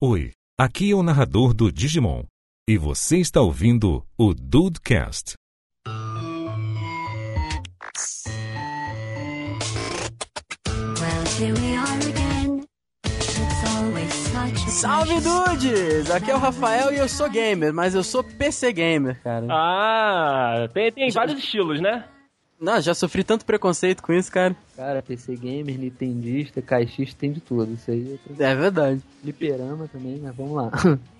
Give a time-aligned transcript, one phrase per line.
[0.00, 2.22] Oi, aqui é o narrador do Digimon.
[2.70, 5.34] E você está ouvindo o Dudecast.
[14.68, 16.08] Salve dudes!
[16.12, 19.48] Aqui é o Rafael e eu sou gamer, mas eu sou PC gamer, cara.
[19.50, 22.08] Ah, tem, tem vários estilos, né?
[22.60, 24.56] Não, já sofri tanto preconceito com isso, cara.
[24.76, 27.72] Cara, PC Gamer, Nintendista, caixista, tem de tudo.
[27.72, 29.00] Isso aí é É verdade.
[29.22, 30.70] fliperama também, mas vamos lá.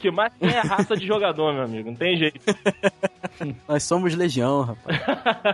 [0.00, 1.90] Que mais tem é a raça de jogador, meu amigo.
[1.90, 2.40] Não tem jeito.
[3.68, 4.98] Nós somos legião, rapaz.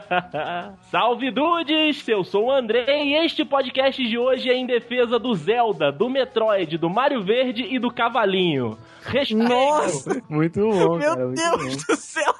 [0.90, 2.08] Salve dudes!
[2.08, 6.08] Eu sou o André e este podcast de hoje é em defesa do Zelda, do
[6.08, 8.78] Metroid, do Mario Verde e do Cavalinho.
[9.04, 9.36] Respeito.
[9.46, 10.22] Nossa!
[10.30, 11.26] Muito bom, Meu cara.
[11.26, 11.94] muito Deus bom.
[11.94, 12.34] do céu!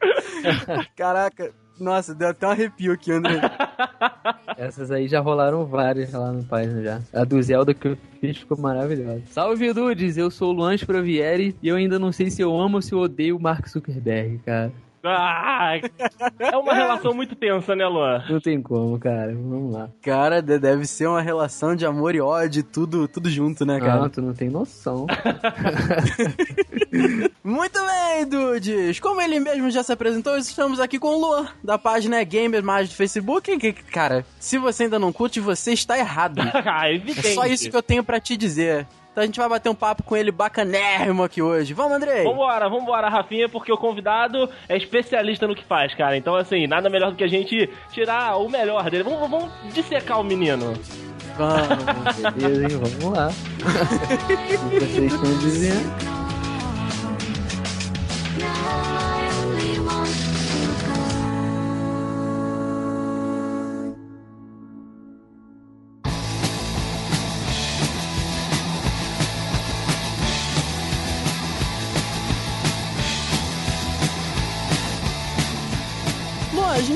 [0.96, 3.40] Caraca, nossa, deu até um arrepio aqui, André.
[4.56, 7.00] Essas aí já rolaram várias lá no página já.
[7.12, 9.22] A do Zelda que eu fiz ficou maravilhosa.
[9.30, 10.16] Salve, Dudes!
[10.16, 12.92] Eu sou o Luan Provieri e eu ainda não sei se eu amo ou se
[12.92, 14.72] eu odeio o Mark Zuckerberg, cara.
[15.08, 15.80] Ah,
[16.38, 18.22] é uma relação muito tensa, né, Luan?
[18.28, 19.32] Não tem como, cara.
[19.34, 19.88] Vamos lá.
[20.02, 24.04] Cara, de- deve ser uma relação de amor e ódio, tudo, tudo junto, né, cara?
[24.06, 25.06] Ah, tu não tem noção.
[27.42, 29.00] Muito bem, dudes!
[29.00, 32.88] Como ele mesmo já se apresentou, estamos aqui com o Luan, da página Gamer Mais
[32.88, 33.56] do Facebook.
[33.58, 36.38] Que, cara, se você ainda não curte, você está errado.
[36.68, 37.34] Ah, É evidente.
[37.34, 38.86] só isso que eu tenho pra te dizer.
[39.18, 41.74] Então a gente vai bater um papo com ele bacanérrimo aqui hoje.
[41.74, 42.22] Vamos, Andrei?
[42.22, 46.16] Vambora, vambora, Rafinha, porque o convidado é especialista no que faz, cara.
[46.16, 49.02] Então, assim, nada melhor do que a gente tirar o melhor dele.
[49.02, 50.72] Vamos, vamos dissecar o menino.
[51.36, 52.16] Vamos.
[52.40, 52.80] Beleza, hein?
[53.00, 53.28] Vamos lá.
[54.64, 56.18] O que vocês estão dizendo?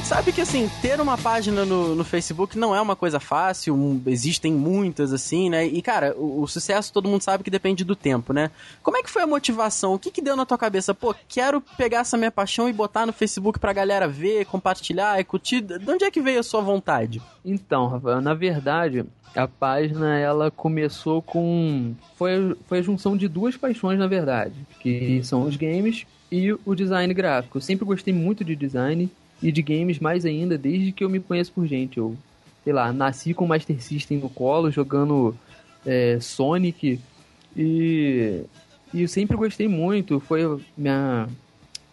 [0.03, 3.75] Gente sabe que, assim, ter uma página no, no Facebook não é uma coisa fácil,
[3.75, 5.65] um- existem muitas, assim, né?
[5.67, 8.51] E, cara, o, o sucesso todo mundo sabe que depende do tempo, né?
[8.83, 9.95] Como é que foi a motivação?
[9.95, 10.93] O que que deu na tua cabeça?
[10.93, 15.25] Pô, quero pegar essa minha paixão e botar no Facebook pra galera ver, compartilhar e
[15.25, 15.61] curtir.
[15.61, 17.23] De onde é que veio a sua vontade?
[17.45, 19.05] Então, Rafael, na verdade,
[19.37, 21.95] a página ela começou com.
[22.17, 26.75] Foi, foi a junção de duas paixões, na verdade, que são os games e o
[26.75, 27.59] design gráfico.
[27.59, 29.09] Eu sempre gostei muito de design
[29.43, 31.99] e de games mais ainda, desde que eu me conheço por gente.
[31.99, 32.17] Eu,
[32.63, 35.35] sei lá, nasci com o Master System no colo, jogando
[35.85, 37.01] é, Sonic
[37.57, 38.43] e,
[38.95, 40.21] e eu sempre gostei muito.
[40.21, 41.29] Foi minha.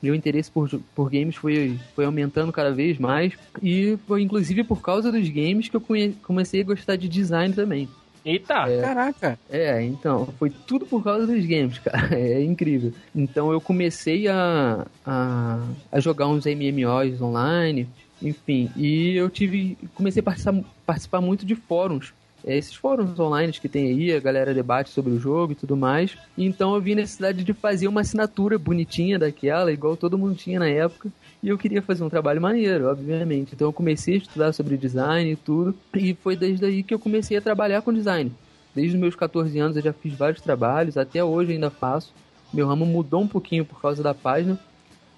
[0.02, 3.34] Meu interesse por, por games foi, foi aumentando cada vez mais.
[3.62, 5.84] E foi inclusive por causa dos games que eu
[6.24, 7.90] comecei a gostar de design também.
[8.30, 8.66] Eita!
[8.82, 9.40] Caraca.
[9.50, 12.10] É, então, foi tudo por causa dos games, cara.
[12.16, 12.94] É incrível.
[13.16, 15.60] Então eu comecei a, a,
[15.92, 17.90] a jogar uns MMOs online,
[18.22, 19.78] enfim, e eu tive.
[19.96, 22.14] Comecei a participar, participar muito de fóruns.
[22.46, 25.76] É, esses fóruns online que tem aí, a galera debate sobre o jogo e tudo
[25.76, 26.18] mais.
[26.38, 30.70] Então eu vi necessidade de fazer uma assinatura bonitinha daquela, igual todo mundo tinha na
[30.70, 31.10] época.
[31.42, 33.54] E eu queria fazer um trabalho maneiro, obviamente.
[33.56, 35.76] Então eu comecei a estudar sobre design e tudo.
[35.96, 38.32] E foi desde aí que eu comecei a trabalhar com design.
[38.76, 42.14] Desde os meus 14 anos eu já fiz vários trabalhos, até hoje ainda faço.
[42.54, 44.60] Meu ramo mudou um pouquinho por causa da página,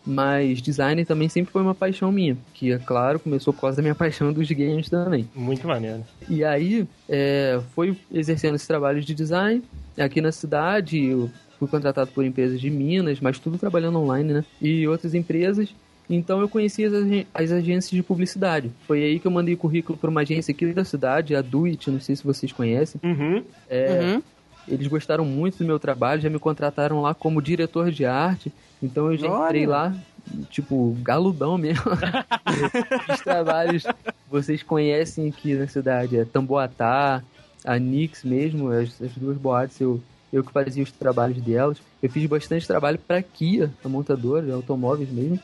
[0.05, 2.37] mas design também sempre foi uma paixão minha.
[2.53, 5.29] Que, é claro, começou por causa da minha paixão dos games também.
[5.35, 6.03] Muito maneiro.
[6.29, 9.63] E aí, é, foi exercendo esse trabalho de design
[9.97, 11.03] aqui na cidade.
[11.03, 14.45] Eu fui contratado por empresas de Minas, mas tudo trabalhando online, né?
[14.61, 15.73] E outras empresas.
[16.09, 18.69] Então eu conheci as, agen- as agências de publicidade.
[18.85, 22.01] Foi aí que eu mandei currículo para uma agência aqui da cidade, a Duit, não
[22.01, 22.99] sei se vocês conhecem.
[23.03, 23.43] Uhum.
[23.69, 24.23] É, Uhum.
[24.67, 28.51] Eles gostaram muito do meu trabalho, já me contrataram lá como diretor de arte.
[28.81, 29.45] Então eu já Olha!
[29.47, 29.93] entrei lá,
[30.51, 31.83] tipo, galudão mesmo.
[33.11, 33.83] Os trabalhos
[34.29, 37.23] vocês conhecem aqui na cidade, é Tamboatá,
[37.65, 39.99] a Nix mesmo, as, as duas boates, eu,
[40.31, 41.77] eu que fazia os trabalhos delas.
[42.01, 45.39] Eu fiz bastante trabalho para Kia, a montadora de automóveis mesmo.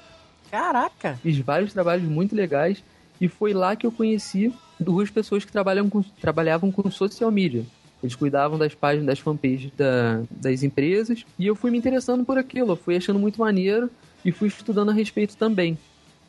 [0.49, 1.19] Caraca.
[1.21, 2.83] Fiz vários trabalhos muito legais
[3.19, 7.65] e foi lá que eu conheci duas pessoas que trabalham com, trabalhavam com social media.
[8.01, 12.38] Eles cuidavam das páginas, das fanpages da, das empresas e eu fui me interessando por
[12.38, 13.89] aquilo, fui achando muito maneiro
[14.23, 15.77] e fui estudando a respeito também.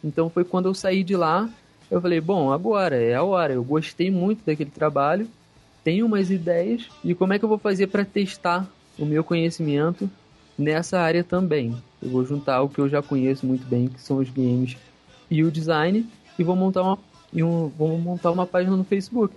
[0.03, 1.49] Então foi quando eu saí de lá,
[1.91, 3.53] eu falei, bom, agora é a hora.
[3.53, 5.29] Eu gostei muito daquele trabalho,
[5.85, 8.67] tenho umas ideias e como é que eu vou fazer para testar
[8.99, 10.11] o meu conhecimento
[10.59, 11.75] nessa área também.
[12.03, 14.77] Eu vou juntar o que eu já conheço muito bem, que são os games
[15.31, 16.07] e o design,
[16.39, 16.99] e vou montar uma,
[17.33, 19.35] e um, vou montar uma página no Facebook.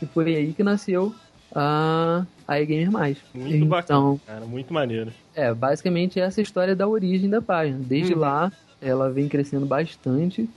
[0.00, 1.14] E foi aí que nasceu
[1.54, 3.18] a a Mais.
[3.34, 4.46] Muito então, bacana, cara.
[4.46, 5.12] Muito maneiro.
[5.34, 7.78] É, basicamente essa é a história da origem da página.
[7.80, 8.20] Desde Uhum.
[8.20, 10.48] lá, ela vem crescendo bastante.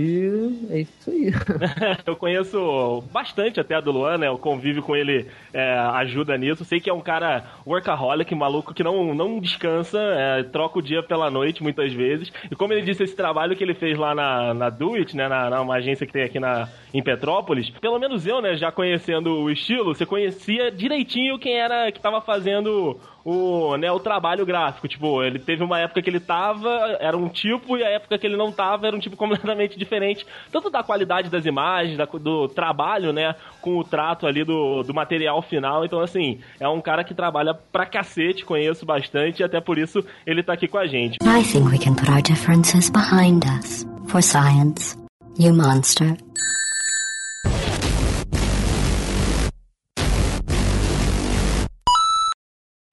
[0.00, 1.32] E é isso aí.
[2.06, 4.30] Eu conheço bastante até a do Luan, né?
[4.30, 6.64] O convívio com ele é, ajuda nisso.
[6.64, 11.02] Sei que é um cara workaholic, maluco, que não, não descansa, é, troca o dia
[11.02, 12.32] pela noite muitas vezes.
[12.48, 15.26] E como ele disse, esse trabalho que ele fez lá na, na Do It, né?
[15.26, 18.70] Na, na uma agência que tem aqui na, em Petrópolis, pelo menos eu, né, já
[18.70, 24.46] conhecendo o estilo, você conhecia direitinho quem era que tava fazendo o, né, o trabalho
[24.46, 24.88] gráfico.
[24.88, 26.68] Tipo, ele teve uma época que ele tava,
[27.00, 30.26] era um tipo, e a época que ele não tava era um tipo completamente diferente.
[30.52, 34.94] Tanto da qualidade das imagens, da- do trabalho, né, com o trato ali do, do
[34.94, 35.84] material final.
[35.84, 40.04] Então, assim, é um cara que trabalha pra cacete, conheço bastante, e até por isso
[40.26, 41.16] ele tá aqui com a gente.
[41.24, 43.86] I think we can put our differences behind us.
[44.08, 44.96] For science.
[45.38, 46.16] You monster.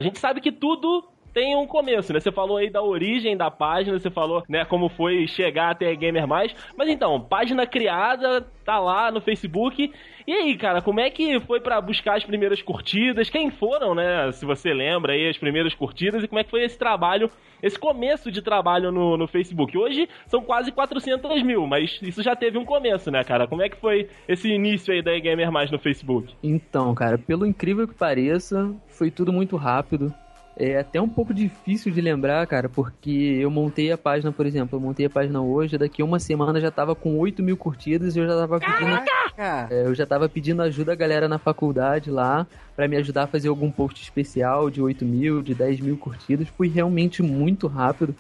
[0.05, 1.03] A gente sabe que tudo
[1.35, 2.21] tem um começo, né?
[2.21, 5.93] Você falou aí da origem da página, você falou, né, como foi chegar até a
[5.93, 6.55] Gamer Mais.
[6.77, 9.91] Mas então, página criada, tá lá no Facebook.
[10.25, 13.29] E aí, cara, como é que foi pra buscar as primeiras curtidas?
[13.29, 14.31] Quem foram, né?
[14.31, 17.29] Se você lembra aí, as primeiras curtidas e como é que foi esse trabalho,
[17.61, 19.77] esse começo de trabalho no, no Facebook?
[19.77, 23.45] Hoje são quase 400 mil, mas isso já teve um começo, né, cara?
[23.45, 26.33] Como é que foi esse início aí da Gamer Mais no Facebook?
[26.41, 30.15] Então, cara, pelo incrível que pareça, foi tudo muito rápido.
[30.57, 34.77] É até um pouco difícil de lembrar, cara, porque eu montei a página, por exemplo,
[34.77, 38.19] eu montei a página hoje, daqui uma semana já tava com 8 mil curtidas e
[38.19, 39.03] eu já tava pedindo,
[39.35, 43.23] Cara, é, eu já tava pedindo ajuda a galera na faculdade lá pra me ajudar
[43.23, 46.47] a fazer algum post especial de 8 mil, de 10 mil curtidas.
[46.47, 48.15] Foi realmente muito rápido.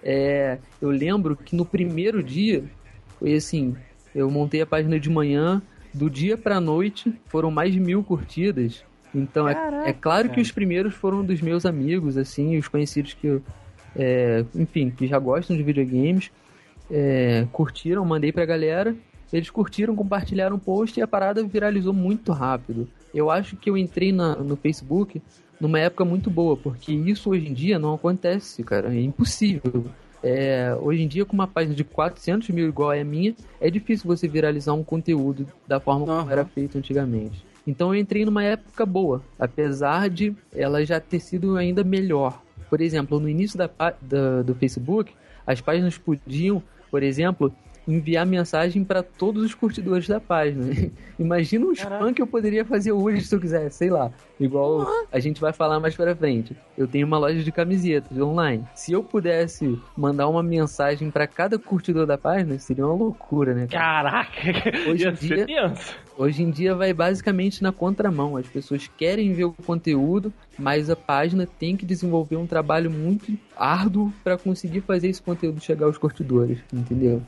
[0.00, 2.64] É, eu lembro que no primeiro dia,
[3.18, 3.74] foi assim,
[4.14, 5.60] eu montei a página de manhã,
[5.92, 8.84] do dia pra noite foram mais de mil curtidas.
[9.14, 10.42] Então é, Caraca, é claro que cara.
[10.42, 13.42] os primeiros foram dos meus amigos, assim, os conhecidos que eu,
[13.96, 16.30] é, enfim, que já gostam de videogames,
[16.90, 18.94] é, curtiram, mandei pra galera,
[19.32, 22.88] eles curtiram, compartilharam o post e a parada viralizou muito rápido.
[23.14, 25.20] Eu acho que eu entrei na- no Facebook
[25.60, 29.86] numa época muito boa, porque isso hoje em dia não acontece, cara, é impossível.
[30.22, 34.06] É, hoje em dia, com uma página de 400 mil igual a minha, é difícil
[34.06, 36.30] você viralizar um conteúdo da forma como Aham.
[36.32, 37.44] era feito antigamente.
[37.66, 42.40] Então eu entrei numa época boa, apesar de ela já ter sido ainda melhor.
[42.68, 43.68] Por exemplo, no início da,
[44.00, 45.12] da- do Facebook,
[45.46, 47.52] as páginas podiam, por exemplo,
[47.92, 50.90] enviar mensagem para todos os curtidores da página.
[51.18, 54.10] Imagina um spam que eu poderia fazer hoje se eu quisesse, sei lá.
[54.38, 56.56] Igual a gente vai falar mais pra frente.
[56.76, 58.64] Eu tenho uma loja de camisetas online.
[58.74, 63.66] Se eu pudesse mandar uma mensagem para cada curtidor da página, seria uma loucura, né?
[63.66, 64.10] cara?
[64.10, 64.40] Caraca,
[64.88, 65.46] Hoje em dia-.
[66.16, 68.36] Hoje em dia vai basicamente na contramão.
[68.36, 73.36] As pessoas querem ver o conteúdo, mas a página tem que desenvolver um trabalho muito
[73.56, 77.22] árduo para conseguir fazer esse conteúdo chegar aos curtidores, entendeu?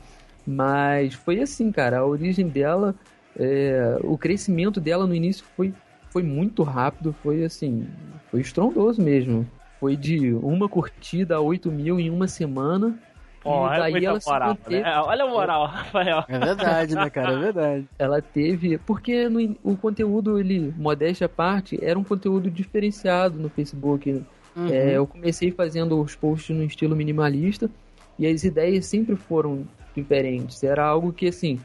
[0.45, 1.99] Mas foi assim, cara.
[1.99, 2.95] A origem dela,
[3.37, 5.73] é, o crescimento dela no início foi,
[6.09, 7.87] foi muito rápido, foi assim,
[8.29, 9.47] foi estrondoso mesmo.
[9.79, 12.97] Foi de uma curtida a 8 mil em uma semana.
[13.45, 14.81] Ó, e olha daí muita ela se moral, manteve.
[14.81, 14.99] né?
[14.99, 16.23] Olha a moral, Rafael.
[16.29, 17.33] é verdade, né, cara?
[17.33, 17.87] É verdade.
[17.99, 18.77] ela teve.
[18.77, 24.23] Porque no o conteúdo, ele, modéstia à parte, era um conteúdo diferenciado no Facebook.
[24.55, 24.67] Uhum.
[24.69, 27.69] É, eu comecei fazendo os posts no estilo minimalista
[28.17, 30.63] e as ideias sempre foram diferentes.
[30.63, 31.59] Era algo que, assim,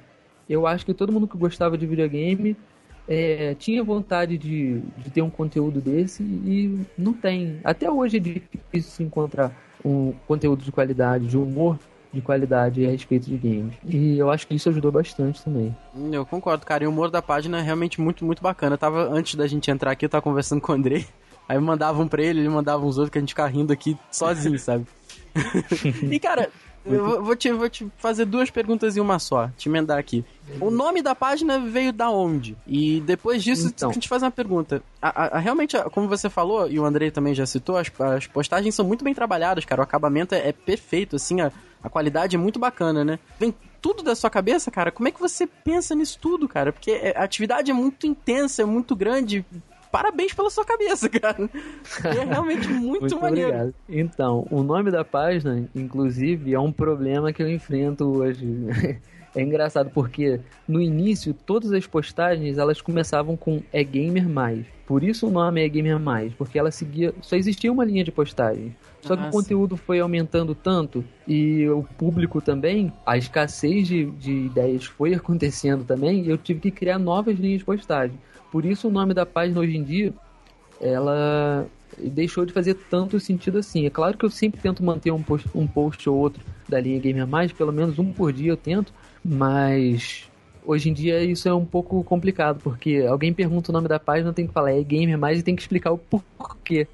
[0.48, 2.56] eu acho que todo mundo que gostava de videogame
[3.08, 7.60] é, tinha vontade de, de ter um conteúdo desse e não tem.
[7.64, 9.52] Até hoje é difícil se encontrar
[9.84, 11.78] um conteúdo de qualidade, de humor
[12.12, 13.74] de qualidade a respeito de games.
[13.84, 15.76] E eu acho que isso ajudou bastante também.
[16.10, 16.84] Eu concordo, cara.
[16.84, 18.74] E o humor da página é realmente muito, muito bacana.
[18.74, 21.06] Eu tava, antes da gente entrar aqui, eu tava conversando com o Andrei.
[21.48, 23.72] Aí eu mandava um pra ele, ele mandava uns outros que a gente ficava rindo
[23.72, 24.86] aqui sozinho, sabe?
[26.10, 26.50] e, cara,
[26.94, 29.48] eu vou- te, vou te fazer duas perguntas em uma só.
[29.56, 30.24] Te emendar aqui.
[30.60, 32.56] O nome da página veio da onde?
[32.66, 33.90] E depois disso, Então.
[33.90, 34.82] a gente faz uma pergunta.
[35.00, 38.26] A, a- a- realmente, como você falou, e o Andrei também já citou, as, as
[38.26, 39.80] postagens são muito bem trabalhadas, cara.
[39.80, 41.52] O acabamento é, é perfeito, assim, a,
[41.82, 43.18] a qualidade é muito bacana, né?
[43.38, 44.90] Vem tudo da sua cabeça, cara.
[44.90, 46.72] Como é que você pensa nisso tudo, cara?
[46.72, 49.44] Porque é- a atividade é muito intensa, é muito grande.
[49.90, 51.48] Parabéns pela sua cabeça, cara.
[52.04, 53.48] É realmente muito, maneiro.
[53.48, 53.74] obrigado.
[53.88, 58.46] Então, o nome da página, inclusive, é um problema que eu enfrento hoje.
[59.36, 64.64] É engraçado porque no início todas as postagens elas começavam com é gamer mais.
[64.86, 68.10] Por isso o nome é gamer mais, porque ela seguia, só existia uma linha de
[68.10, 68.74] postagem.
[69.02, 74.06] Só que Ah, o conteúdo foi aumentando tanto e o público também, a escassez de,
[74.12, 78.18] de ideias foi acontecendo também, e eu tive que criar novas linhas de postagem.
[78.50, 80.12] Por isso o nome da página hoje em dia
[80.80, 81.66] ela
[81.98, 83.86] deixou de fazer tanto sentido assim.
[83.86, 87.00] É claro que eu sempre tento manter um post, um post ou outro da linha
[87.00, 88.92] Gamer Mais, pelo menos um por dia eu tento,
[89.24, 90.28] mas
[90.64, 94.32] hoje em dia isso é um pouco complicado, porque alguém pergunta o nome da página,
[94.32, 96.86] tem que falar é Gamer Mais e tem que explicar o porquê.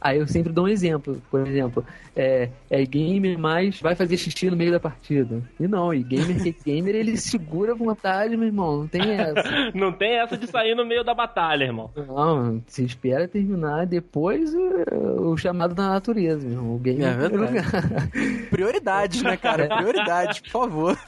[0.00, 1.20] Aí eu sempre dou um exemplo.
[1.30, 5.42] Por exemplo, é, é gamer, mas vai fazer xixi no meio da partida.
[5.58, 8.78] E não, e gamer que é gamer, ele segura a vontade, meu irmão.
[8.78, 9.48] Não tem essa.
[9.74, 11.90] Não tem essa de sair no meio da batalha, irmão.
[11.96, 16.74] Não, se espera terminar depois o, o chamado da natureza, meu irmão.
[16.76, 18.48] O gamer É verdade.
[18.50, 19.68] Prioridades, né, cara?
[19.76, 20.98] Prioridades, por favor.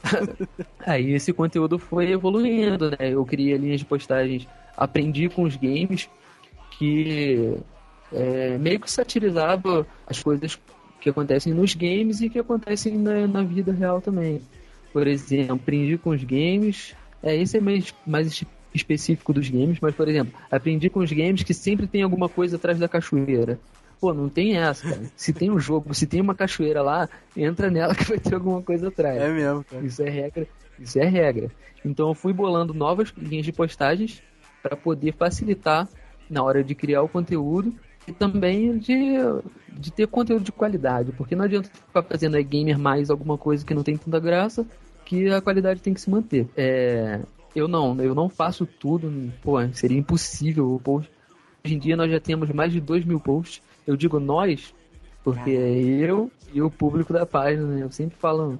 [0.85, 2.97] Aí esse conteúdo foi evoluindo, né?
[2.99, 6.09] Eu criei linhas de postagens, aprendi com os games
[6.77, 7.57] que
[8.13, 10.59] é, meio que satirizava as coisas
[10.99, 14.41] que acontecem nos games e que acontecem na, na vida real também.
[14.93, 16.95] Por exemplo, aprendi com os games.
[17.23, 21.43] É, esse é mais, mais específico dos games, mas, por exemplo, aprendi com os games
[21.43, 23.59] que sempre tem alguma coisa atrás da cachoeira.
[23.99, 25.11] Pô, não tem essa, cara.
[25.15, 28.61] Se tem um jogo, se tem uma cachoeira lá, entra nela que vai ter alguma
[28.61, 29.21] coisa atrás.
[29.21, 29.85] É mesmo, cara.
[29.85, 30.47] Isso é regra.
[30.79, 31.51] Isso é regra.
[31.85, 34.21] Então eu fui bolando novas linhas de postagens
[34.61, 35.87] para poder facilitar
[36.29, 37.73] na hora de criar o conteúdo
[38.11, 39.15] e também de,
[39.71, 43.65] de ter conteúdo de qualidade, porque não adianta ficar fazendo aí gamer mais alguma coisa
[43.65, 44.65] que não tem tanta graça,
[45.05, 46.47] que a qualidade tem que se manter.
[46.55, 47.21] É,
[47.55, 51.09] eu não, eu não faço tudo, pô, seria impossível o post.
[51.65, 53.61] Hoje em dia nós já temos mais de 2 mil posts.
[53.87, 54.73] Eu digo nós,
[55.23, 57.83] porque é eu e o público da página, né?
[57.83, 58.59] Eu sempre falo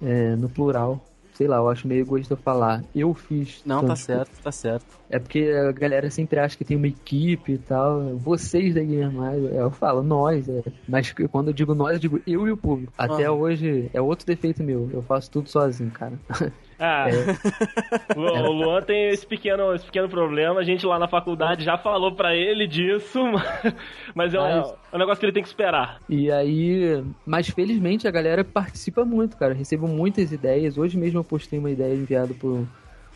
[0.00, 1.04] é, no plural.
[1.38, 2.82] Sei lá, eu acho meio egoísta falar.
[2.92, 3.62] Eu fiz.
[3.64, 4.84] Não, tá tantos certo, tá certo.
[5.08, 8.16] é porque a galera sempre acha que tem uma equipe e tal.
[8.16, 10.64] Vocês da é, eu falo nós, é.
[10.88, 12.92] Mas quando eu digo nós, eu digo eu e o público.
[12.98, 13.30] Até Ah.
[13.32, 14.90] hoje é outro defeito meu.
[14.92, 16.18] Eu faço tudo sozinho, cara.
[16.78, 18.14] Ah, É.
[18.16, 20.60] o, Luan tem esse pequeno, esse pequeno problema.
[20.60, 23.18] A gente lá na faculdade já falou pra ele disso,
[24.14, 25.98] mas é um, Mas- é um negócio que ele tem que esperar.
[26.08, 29.52] E aí, mas felizmente a galera participa muito, cara.
[29.52, 30.78] Eu recebo muitas ideias.
[30.78, 32.64] Hoje mesmo eu postei uma ideia enviada por,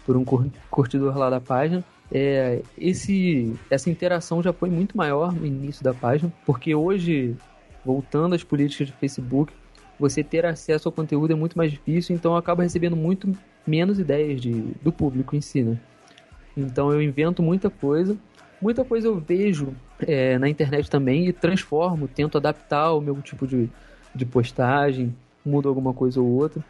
[0.04, 1.84] por um cur- curtidor lá da página.
[2.14, 7.34] É, esse, essa interação já foi muito maior no início da página, porque hoje,
[7.84, 9.50] voltando às políticas do Facebook,
[9.98, 13.32] você ter acesso ao conteúdo é muito mais difícil, então eu acabo recebendo muito
[13.66, 14.52] menos ideias de,
[14.82, 15.78] do público em si, né?
[16.56, 18.16] Então eu invento muita coisa.
[18.60, 23.46] Muita coisa eu vejo é, na internet também e transformo, tento adaptar o meu tipo
[23.46, 23.68] de,
[24.14, 25.14] de postagem,
[25.44, 26.62] mudo alguma coisa ou outra.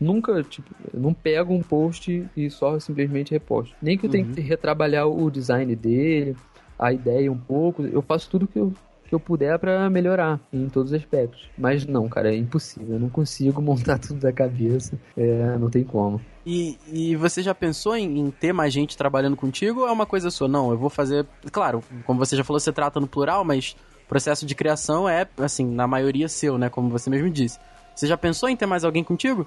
[0.00, 3.74] Nunca, tipo, não pego um post e só simplesmente reposto.
[3.80, 6.36] Nem que eu tenha que retrabalhar o design dele,
[6.78, 7.82] a ideia um pouco.
[7.82, 8.74] Eu faço tudo que eu,
[9.06, 11.48] que eu puder pra melhorar em todos os aspectos.
[11.56, 12.94] Mas não, cara, é impossível.
[12.94, 14.98] Eu não consigo montar tudo da cabeça.
[15.16, 16.20] É, não tem como.
[16.44, 20.06] E, e você já pensou em, em ter mais gente trabalhando contigo ou é uma
[20.06, 20.48] coisa sua?
[20.48, 21.26] Não, eu vou fazer.
[21.50, 25.26] Claro, como você já falou, você trata no plural, mas o processo de criação é,
[25.38, 26.68] assim, na maioria seu, né?
[26.68, 27.58] Como você mesmo disse.
[27.94, 29.46] Você já pensou em ter mais alguém contigo?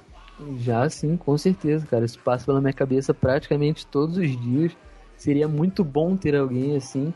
[0.57, 2.05] Já sim, com certeza, cara.
[2.05, 4.71] Isso passa pela minha cabeça praticamente todos os dias.
[5.17, 7.13] Seria muito bom ter alguém assim,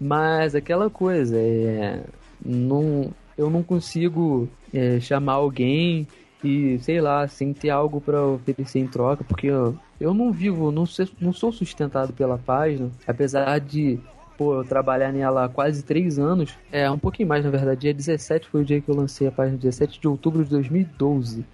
[0.00, 2.02] mas aquela coisa, é.
[2.44, 6.06] Não, eu não consigo é, chamar alguém
[6.42, 10.70] e, sei lá, sem ter algo pra oferecer em troca, porque eu, eu não vivo,
[10.70, 10.84] não,
[11.20, 13.98] não sou sustentado pela página, apesar de.
[14.36, 17.82] Pô, eu trabalhar nela há quase três anos, é um pouquinho mais na verdade.
[17.82, 21.44] Dia 17 foi o dia que eu lancei a página, 17 de outubro de 2012.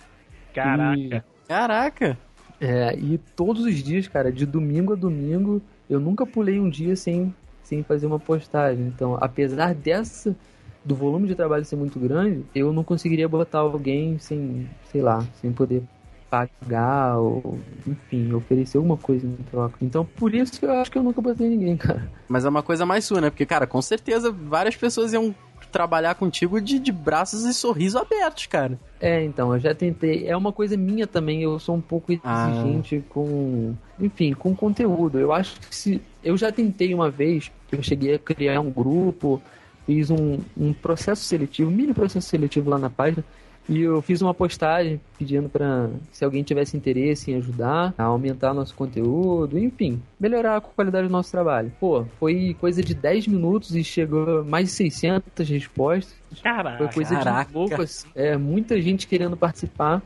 [0.55, 1.25] Caraca.
[1.47, 2.19] Caraca!
[2.59, 6.97] É, e todos os dias, cara, de domingo a domingo, eu nunca pulei um dia
[6.97, 7.35] sem,
[7.71, 8.85] sem fazer uma postagem.
[8.89, 10.37] Então, apesar dessa,
[10.85, 15.25] do volume de trabalho ser muito grande, eu não conseguiria botar alguém sem, sei lá,
[15.41, 15.85] sem poder
[16.29, 19.77] pagar ou, enfim, oferecer alguma coisa em troca.
[19.81, 22.11] Então, por isso que eu acho que eu nunca botei ninguém, cara.
[22.29, 23.31] Mas é uma coisa mais sua, né?
[23.31, 25.35] Porque, cara, com certeza várias pessoas iam
[25.71, 28.79] trabalhar contigo de, de braços e sorriso abertos, cara.
[29.01, 30.27] É, então, eu já tentei.
[30.29, 32.51] É uma coisa minha também, eu sou um pouco Ah.
[32.51, 33.75] exigente com.
[33.99, 35.19] Enfim, com conteúdo.
[35.19, 36.03] Eu acho que se.
[36.23, 39.41] Eu já tentei uma vez, eu cheguei a criar um grupo,
[39.87, 43.25] fiz um, um processo seletivo, um mini processo seletivo lá na página,
[43.71, 48.53] e eu fiz uma postagem pedindo para se alguém tivesse interesse em ajudar a aumentar
[48.53, 51.73] nosso conteúdo, enfim, melhorar a qualidade do nosso trabalho.
[51.79, 56.17] Pô, foi coisa de 10 minutos e chegou mais de 600 respostas.
[56.33, 56.89] Foi Caraca.
[56.93, 57.49] coisa Caraca.
[57.49, 58.09] de louco, assim.
[58.13, 60.03] É, muita gente querendo participar,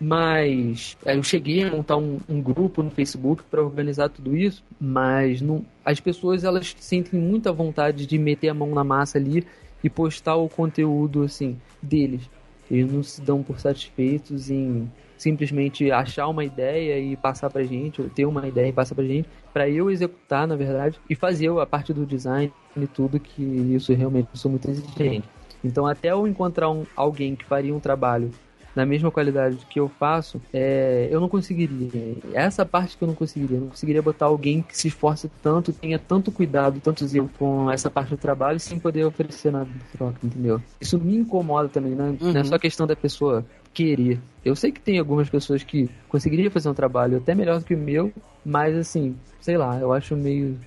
[0.00, 4.62] mas é, eu cheguei a montar um, um grupo no Facebook para organizar tudo isso,
[4.80, 9.44] mas não, as pessoas elas sentem muita vontade de meter a mão na massa ali
[9.82, 12.30] e postar o conteúdo assim deles.
[12.70, 18.00] Eles não se dão por satisfeitos em simplesmente achar uma ideia e passar pra gente,
[18.00, 21.50] ou ter uma ideia e passar pra gente, pra eu executar, na verdade, e fazer
[21.50, 25.28] a parte do design e tudo, que isso realmente eu sou muito exigente.
[25.62, 28.30] Então, até eu encontrar um, alguém que faria um trabalho
[28.74, 32.16] na mesma qualidade que eu faço, é, eu não conseguiria.
[32.32, 33.56] Essa parte que eu não conseguiria.
[33.56, 37.70] Eu não conseguiria botar alguém que se esforce tanto, tenha tanto cuidado, tanto zelo com
[37.70, 40.60] essa parte do trabalho, sem poder oferecer nada de troca, entendeu?
[40.80, 42.16] Isso me incomoda também, né?
[42.20, 42.44] não é Uhum.
[42.44, 44.20] só questão da pessoa querer.
[44.44, 47.74] Eu sei que tem algumas pessoas que conseguiriam fazer um trabalho até melhor do que
[47.74, 48.12] o meu,
[48.44, 50.58] mas assim, sei lá, eu acho meio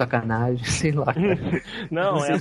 [0.00, 1.14] sacanagem, sei lá.
[1.90, 2.38] Não, é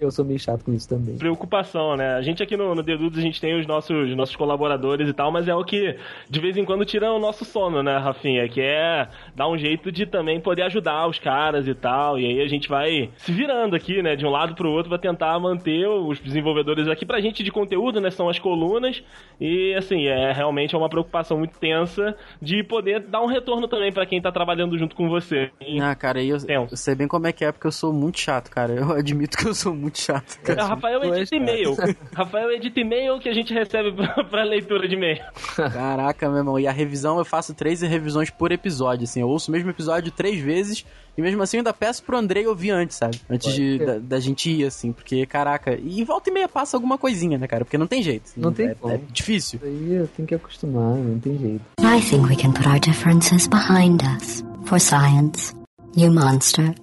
[0.00, 1.16] eu sou meio chato com isso também.
[1.18, 2.14] preocupação, né?
[2.14, 5.30] A gente aqui no, no Dedudos, a gente tem os nossos, nossos colaboradores e tal,
[5.30, 5.96] mas é o que
[6.28, 8.48] de vez em quando tira o nosso sono, né, Rafinha?
[8.48, 12.18] Que é dar um jeito de também poder ajudar os caras e tal.
[12.18, 14.98] E aí a gente vai se virando aqui, né, de um lado pro outro, pra
[14.98, 18.10] tentar manter os desenvolvedores aqui pra gente de conteúdo, né?
[18.10, 19.02] São as colunas.
[19.40, 23.92] E assim, é realmente é uma preocupação muito tensa de poder dar um retorno também
[23.92, 25.50] pra quem tá trabalhando junto com você.
[25.80, 28.50] Ah, cara, eu, eu sei bem como é que é, porque eu sou muito chato,
[28.50, 28.72] cara.
[28.72, 30.38] Eu admito que eu sou muito chato.
[30.44, 31.76] É, Rafael Tu és, edita e-mail.
[32.14, 35.20] Rafael edita e-mail que a gente recebe pra, pra leitura de e-mail.
[35.54, 36.58] Caraca, meu irmão.
[36.58, 39.20] E a revisão, eu faço três revisões por episódio, assim.
[39.20, 40.84] Eu ouço o mesmo episódio três vezes
[41.18, 43.20] e mesmo assim eu ainda peço pro Andrei ouvir antes, sabe?
[43.28, 44.92] Antes de, da, da gente ir, assim.
[44.92, 45.76] Porque, caraca...
[45.76, 47.64] E volta e meia passa alguma coisinha, né, cara?
[47.64, 48.30] Porque não tem jeito.
[48.36, 48.94] Não tem é, como.
[48.94, 49.58] é difícil.
[49.58, 51.62] Isso aí eu tenho que acostumar, não tem jeito.
[51.80, 54.44] I think we can put our differences behind us.
[54.66, 55.57] For science.
[55.94, 56.74] You monster.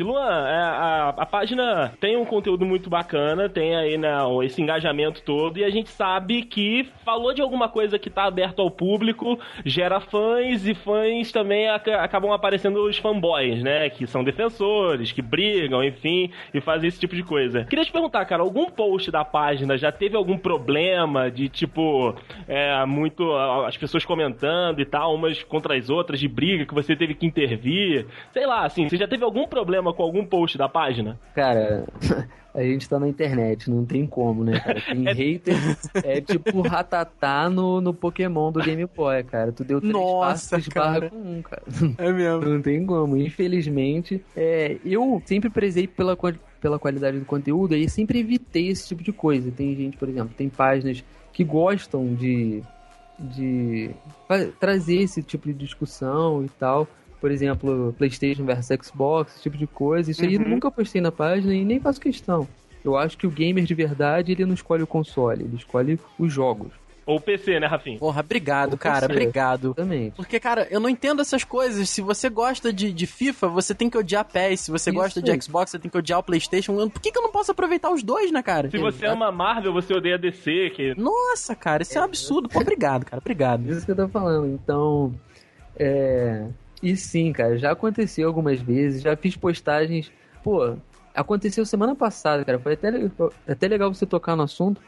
[0.00, 4.10] Luan, é, a, a página tem um conteúdo muito bacana, tem aí né,
[4.42, 8.62] esse engajamento todo, e a gente sabe que falou de alguma coisa que tá aberto
[8.62, 13.90] ao público, gera fãs, e fãs também aca- acabam aparecendo os fanboys, né?
[13.90, 17.64] Que são defensores, que brigam, enfim, e fazem esse tipo de coisa.
[17.64, 22.14] Queria te perguntar, cara, algum post da página já teve algum problema de tipo,
[22.48, 23.30] é, muito
[23.66, 27.26] as pessoas comentando e tal, umas contra as outras, de briga que você teve que
[27.26, 28.06] intervir?
[28.32, 31.18] Sei lá, assim, você já teve algum problema com algum post da página?
[31.34, 31.86] Cara,
[32.54, 34.80] a gente tá na internet, não tem como, né, cara?
[34.82, 35.56] Tem É- hater,
[36.04, 39.50] é tipo ratatá no, no Pokémon do Game Boy, cara.
[39.50, 41.10] Tu deu três Nossa, passos barra cara.
[41.10, 41.62] com um, cara.
[41.96, 42.40] É mesmo.
[42.48, 43.16] Não tem como.
[43.16, 46.16] Infelizmente, é, eu sempre prezei pela,
[46.60, 49.50] pela qualidade do conteúdo e sempre evitei esse tipo de coisa.
[49.50, 51.02] Tem gente, por exemplo, tem páginas
[51.32, 52.62] que gostam de,
[53.18, 53.90] de
[54.60, 56.86] trazer esse tipo de discussão e tal.
[57.22, 60.10] Por exemplo, PlayStation versus Xbox, esse tipo de coisa.
[60.10, 60.48] Isso aí eu Uhum.
[60.48, 62.48] nunca postei na página e nem faço questão.
[62.84, 66.32] Eu acho que o gamer de verdade, ele não escolhe o console, ele escolhe os
[66.32, 66.72] jogos.
[67.06, 67.98] Ou PC, né, Rafinha?
[67.98, 69.06] Porra, obrigado, Ou cara.
[69.06, 69.12] você.
[69.12, 69.66] Obrigado.
[69.68, 70.14] Exatamente.
[70.16, 71.88] Porque, cara, eu não entendo essas coisas.
[71.88, 74.60] Se você gosta de, de FIFA, você tem que odiar PES.
[74.62, 75.42] Se você Isso gosta de.
[75.42, 76.74] Xbox, você tem que odiar o PlayStation.
[76.90, 78.68] Por que, que eu não posso aproveitar os dois, né, cara?
[78.70, 82.48] Se você ama Marvel, você odeia DC, que Nossa, cara, isso é um absurdo.
[82.48, 83.20] Pô, obrigado, cara.
[83.20, 83.68] Obrigado.
[83.68, 84.46] Isso que eu tô falando.
[84.48, 85.12] Então,
[85.76, 86.46] é.
[86.82, 90.10] E sim, cara, já aconteceu algumas vezes, já fiz postagens.
[90.42, 90.76] Pô,
[91.14, 92.58] aconteceu semana passada, cara.
[92.58, 92.88] Foi até,
[93.46, 94.80] até legal você tocar no assunto,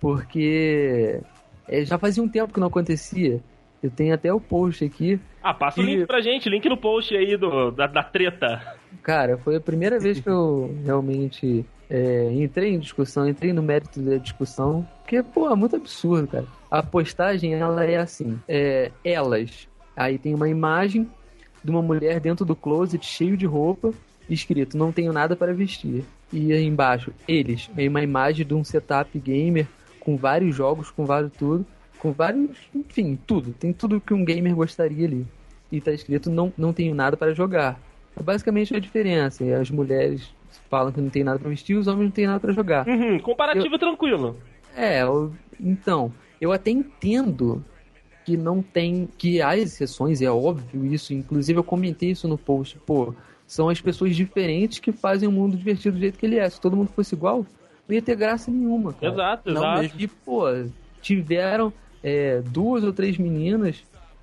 [0.00, 1.20] porque
[1.68, 3.40] é, já fazia um tempo que não acontecia.
[3.82, 5.18] Eu tenho até o post aqui.
[5.42, 8.76] Ah, passa o link pra gente, link no post aí do, da, da treta.
[9.02, 14.02] Cara, foi a primeira vez que eu realmente é, entrei em discussão, entrei no mérito
[14.02, 14.86] da discussão.
[15.00, 16.46] Porque, pô, é muito absurdo, cara.
[16.70, 19.66] A postagem, ela é assim: é, elas.
[19.96, 21.08] Aí tem uma imagem
[21.62, 23.92] de uma mulher dentro do closet, cheio de roupa,
[24.28, 26.04] escrito: Não tenho nada para vestir.
[26.32, 27.68] E aí embaixo, eles.
[27.76, 29.66] Aí uma imagem de um setup gamer
[29.98, 31.66] com vários jogos, com vários tudo.
[31.98, 32.50] Com vários.
[32.74, 33.52] Enfim, tudo.
[33.52, 35.26] Tem tudo que um gamer gostaria ali.
[35.70, 37.80] E tá escrito: Não, não tenho nada para jogar.
[38.18, 39.44] É basicamente a diferença.
[39.56, 40.28] As mulheres
[40.68, 42.86] falam que não tem nada pra vestir, os homens não tem nada pra jogar.
[42.86, 44.36] Uhum, comparativo tranquilo.
[44.76, 47.64] É, eu- então, eu até entendo
[48.30, 52.78] que não tem, que há exceções, é óbvio isso, inclusive eu comentei isso no post,
[52.86, 53.12] pô,
[53.44, 56.48] são as pessoas diferentes que fazem o mundo divertido do jeito que ele é.
[56.48, 57.44] Se todo mundo fosse igual,
[57.88, 59.12] não ia ter graça nenhuma, cara.
[59.12, 60.00] Exato, Não exato.
[60.00, 60.44] E, pô,
[61.02, 61.72] tiveram
[62.04, 63.82] é, duas ou três meninas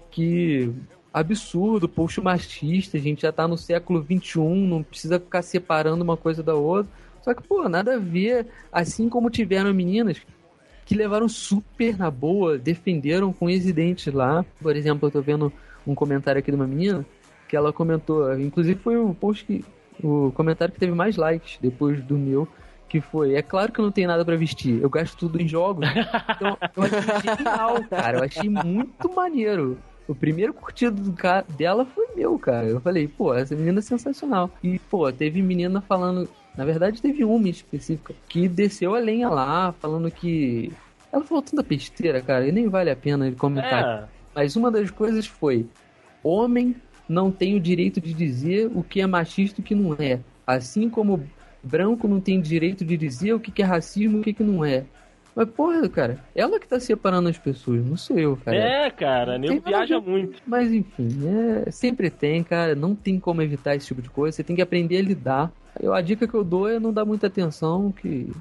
[0.10, 0.72] que.
[1.14, 6.16] Absurdo, post machista, a gente já tá no século XXI, não precisa ficar separando uma
[6.16, 6.92] coisa da outra.
[7.24, 8.46] Só que, pô, nada a ver.
[8.72, 10.22] Assim como tiveram meninas
[10.88, 14.44] que levaram super na boa, defenderam com os dentes lá.
[14.62, 15.52] Por exemplo, eu tô vendo
[15.86, 17.06] um comentário aqui de uma menina
[17.48, 19.64] que ela comentou, inclusive foi o post que.
[20.04, 22.48] o comentário que teve mais likes depois do meu,
[22.90, 25.48] que foi: É claro que eu não tenho nada pra vestir, eu gasto tudo em
[25.48, 25.86] jogos.
[26.36, 28.18] Então, eu achei genial, cara.
[28.20, 29.78] Eu achei muito maneiro.
[30.08, 32.66] O primeiro curtido do ca- dela foi meu, cara.
[32.66, 34.50] Eu falei, pô, essa menina é sensacional.
[34.64, 39.72] E, pô, teve menina falando Na verdade, teve uma específica que desceu a lenha lá,
[39.74, 40.74] falando que.
[41.14, 44.04] Ela falou tanta besteira, cara, e nem vale a pena ele comentar.
[44.04, 45.68] É, Mas uma das coisas foi:
[46.24, 46.76] homem
[47.08, 50.20] não tem o direito de dizer o que é machista e o que não é.
[50.46, 51.24] Assim como
[51.62, 54.84] branco não tem direito de dizer o que é racismo e o que não é.
[55.38, 58.58] Mas, porra, cara, ela que tá separando as pessoas, não sou eu, cara.
[58.58, 60.10] é, cara, a viaja ver.
[60.10, 60.42] muito.
[60.48, 62.74] Mas enfim, é, sempre tem, cara.
[62.74, 64.36] Não tem como evitar esse tipo de coisa.
[64.36, 65.52] Você tem que aprender a lidar.
[65.80, 68.32] Eu, a dica que eu dou é não dar muita atenção, que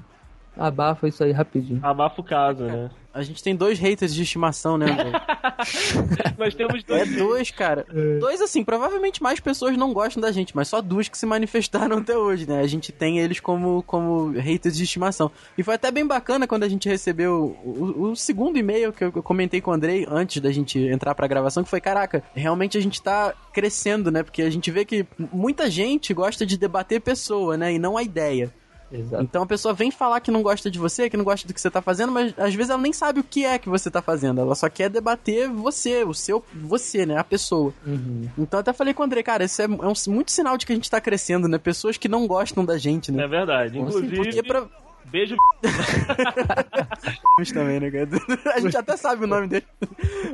[0.57, 1.79] abafa isso aí rapidinho.
[1.83, 2.89] Abafa o caso, né?
[3.17, 5.11] A gente tem dois haters de estimação, né, André?
[6.37, 7.15] Nós temos É dois.
[7.17, 7.85] dois, cara.
[8.19, 11.97] Dois, assim, provavelmente mais pessoas não gostam da gente, mas só duas que se manifestaram
[11.99, 12.59] até hoje, né?
[12.61, 15.31] A gente tem eles como, como haters de estimação.
[15.57, 19.11] E foi até bem bacana quando a gente recebeu o, o segundo e-mail que eu,
[19.11, 22.23] que eu comentei com o Andrei antes da gente entrar pra gravação, que foi, caraca,
[22.35, 24.21] realmente a gente tá crescendo, né?
[24.21, 27.73] Porque a gente vê que muita gente gosta de debater pessoa, né?
[27.73, 28.53] E não a ideia.
[28.91, 29.23] Exato.
[29.23, 31.59] Então a pessoa vem falar que não gosta de você, que não gosta do que
[31.59, 34.01] você tá fazendo, mas às vezes ela nem sabe o que é que você tá
[34.01, 34.39] fazendo.
[34.39, 37.17] Ela só quer debater você, o seu, você, né?
[37.17, 37.73] A pessoa.
[37.85, 38.29] Uhum.
[38.37, 40.65] Então eu até falei com o André, cara, isso é, é um, muito sinal de
[40.65, 41.57] que a gente tá crescendo, né?
[41.57, 43.23] Pessoas que não gostam da gente, né?
[43.23, 43.77] É verdade.
[43.77, 44.65] Inclusive, Porque pra.
[45.05, 45.35] beijo.
[47.53, 48.09] Também, né, cara?
[48.55, 49.65] A gente até sabe o nome dele.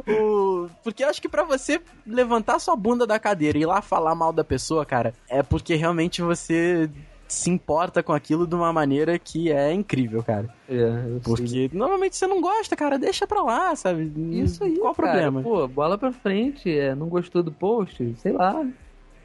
[0.08, 0.70] O...
[0.84, 4.16] Porque eu acho que pra você levantar sua bunda da cadeira e ir lá falar
[4.16, 6.90] mal da pessoa, cara, é porque realmente você
[7.34, 10.48] se importa com aquilo de uma maneira que é incrível, cara.
[10.70, 11.68] É, eu sei.
[11.68, 14.12] Porque normalmente você não gosta, cara, deixa pra lá, sabe?
[14.40, 15.42] Isso aí, Qual o problema?
[15.42, 18.66] Pô, bola pra frente, é, não gostou do post, sei lá.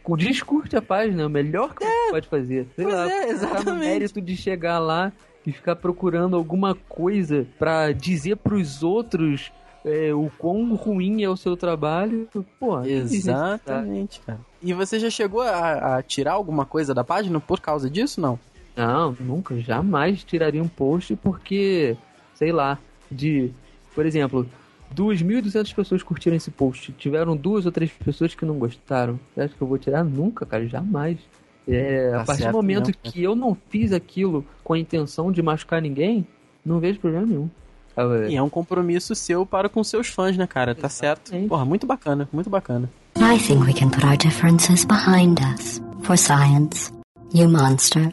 [0.03, 2.67] cu- Descurte a página, é o melhor que você pode fazer.
[2.75, 3.79] Sei Pois lá, é, ficar no exatamente.
[3.79, 5.13] mérito de chegar lá
[5.47, 9.53] e ficar procurando alguma coisa pra dizer pros outros
[9.89, 12.29] é, o quão ruim é o seu trabalho.
[12.59, 14.41] Pô, Exatamente, cara.
[14.63, 18.39] E você já chegou a, a tirar alguma coisa da página por causa disso, não?
[18.77, 21.97] Não, nunca, jamais tiraria um post porque,
[22.35, 22.79] sei lá,
[23.11, 23.51] de,
[23.95, 24.49] por exemplo,
[24.95, 29.19] 2.200 pessoas curtiram esse post, tiveram duas ou três pessoas que não gostaram.
[29.35, 30.05] Você acha que eu vou tirar?
[30.05, 31.19] Nunca, cara, jamais.
[31.67, 35.31] É, Tá a partir do momento mesmo, que eu não fiz aquilo com a intenção
[35.31, 36.27] de machucar ninguém,
[36.65, 37.51] não vejo problema nenhum.
[37.99, 40.73] Ah, E é um compromisso seu para com seus fãs, né, cara?
[40.73, 41.33] Tá certo.
[41.49, 42.89] Porra, muito bacana, muito bacana.
[43.17, 45.83] I think we can put our differences behind us.
[46.03, 46.93] For science.
[47.35, 48.13] You monster.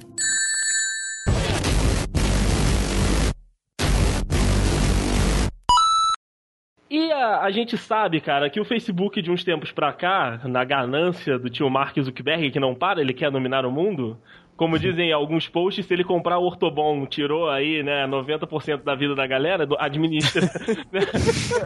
[6.90, 10.64] E a, a gente sabe, cara, que o Facebook de uns tempos pra cá, na
[10.64, 14.18] ganância do tio Mark Zuckerberg, que não para, ele quer dominar o mundo.
[14.58, 19.14] Como dizem alguns posts, se ele comprar o Ortobon, tirou aí, né, 90% da vida
[19.14, 20.44] da galera, do- administra
[20.94, 21.02] né,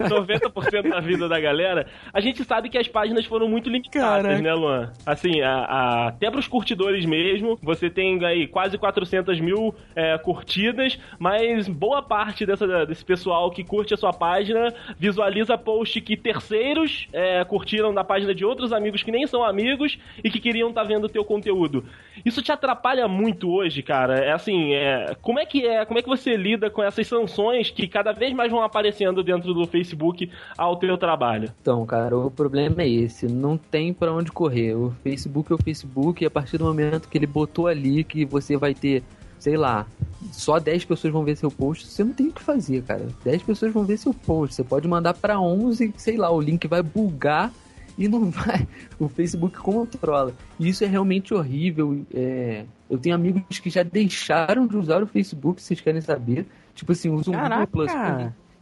[0.09, 4.41] 90% da vida da galera, a gente sabe que as páginas foram muito limitadas, Caraca.
[4.41, 4.91] né, Luan?
[5.05, 10.97] Assim, a, a- até pros curtidores mesmo, você tem aí quase 400 mil é, curtidas,
[11.19, 17.07] mas boa parte dessa, desse pessoal que curte a sua página visualiza post que terceiros
[17.13, 20.83] é, curtiram da página de outros amigos que nem são amigos e que queriam estar
[20.85, 21.85] vendo o teu conteúdo.
[22.25, 24.19] Isso te atrapalha muito hoje, cara.
[24.19, 27.69] É assim, é, como é que é, como é que você lida com essas sanções
[27.69, 31.51] que cada vez mais vão aparecendo dentro do Facebook ao teu trabalho?
[31.61, 33.27] Então, cara, o problema é esse.
[33.27, 34.73] Não tem pra onde correr.
[34.75, 38.25] O Facebook é o Facebook e a partir do momento que ele botou ali que
[38.25, 39.03] você vai ter,
[39.37, 39.85] sei lá,
[40.31, 43.07] só 10 pessoas vão ver seu post, você não tem o que fazer, cara.
[43.23, 44.55] 10 pessoas vão ver seu post.
[44.55, 47.51] Você pode mandar pra 11, sei lá, o link vai bugar
[47.99, 48.65] e não vai.
[48.97, 50.33] O Facebook controla.
[50.57, 52.05] E isso é realmente horrível.
[52.13, 56.47] É, Eu tenho amigos que já deixaram de usar o Facebook, vocês querem saber.
[56.73, 57.67] Tipo assim, usam o Google!
[57.67, 57.91] Plus.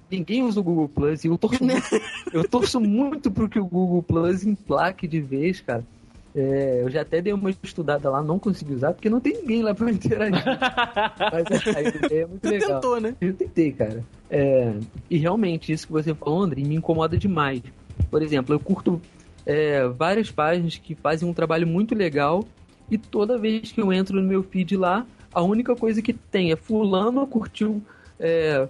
[0.09, 1.83] Ninguém usa o Google Plus e eu torço muito,
[2.33, 5.85] eu torço muito pro que o Google Plus emplaque de vez, cara.
[6.33, 9.63] É, eu já até dei uma estudada lá, não consegui usar, porque não tem ninguém
[9.63, 10.43] lá pra interagir.
[11.19, 12.69] Mas a ideia é muito legal.
[12.79, 13.15] tentou, né?
[13.19, 14.03] Eu tentei, cara.
[14.29, 14.73] É,
[15.09, 17.61] e realmente, isso que você falou, André, me incomoda demais.
[18.09, 19.01] Por exemplo, eu curto
[19.47, 22.43] é, várias páginas que fazem um trabalho muito legal
[22.91, 26.51] e toda vez que eu entro no meu feed lá, a única coisa que tem
[26.51, 27.81] é fulano curtiu
[28.19, 28.67] é,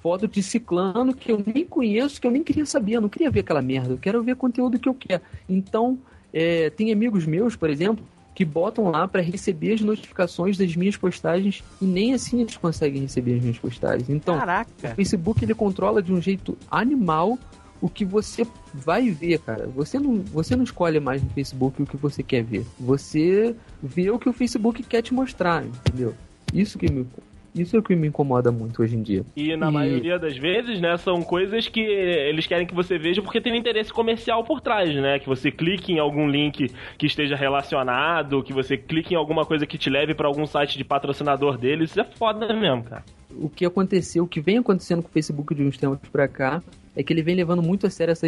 [0.00, 3.30] foto de ciclano que eu nem conheço, que eu nem queria saber, eu não queria
[3.30, 5.22] ver aquela merda, eu quero ver conteúdo que eu quero.
[5.46, 5.98] Então,
[6.32, 8.02] é, tem amigos meus, por exemplo,
[8.34, 13.02] que botam lá para receber as notificações das minhas postagens e nem assim eles conseguem
[13.02, 14.08] receber as minhas postagens.
[14.08, 14.94] Então, o Caraca.
[14.94, 17.38] Facebook ele controla de um jeito animal
[17.84, 19.66] o que você vai ver, cara.
[19.76, 22.64] Você não, você não escolhe mais no Facebook o que você quer ver.
[22.80, 26.14] Você vê o que o Facebook quer te mostrar, entendeu?
[26.52, 27.06] Isso que me,
[27.54, 29.22] Isso é o que me incomoda muito hoje em dia.
[29.36, 33.20] E na E- maioria das vezes, né, são coisas que eles querem que você veja
[33.22, 35.18] porque tem um interesse comercial por trás, né?
[35.20, 36.68] Que você clique em algum link
[36.98, 40.76] que esteja relacionado, que você clique em alguma coisa que te leve pra algum site
[40.78, 41.90] de patrocinador deles.
[41.90, 43.04] Isso é foda mesmo, cara.
[43.36, 46.62] o que aconteceu, o que vem acontecendo com o Facebook de uns tempos pra cá,
[46.96, 48.26] é que ele vem levando muito a sério essa-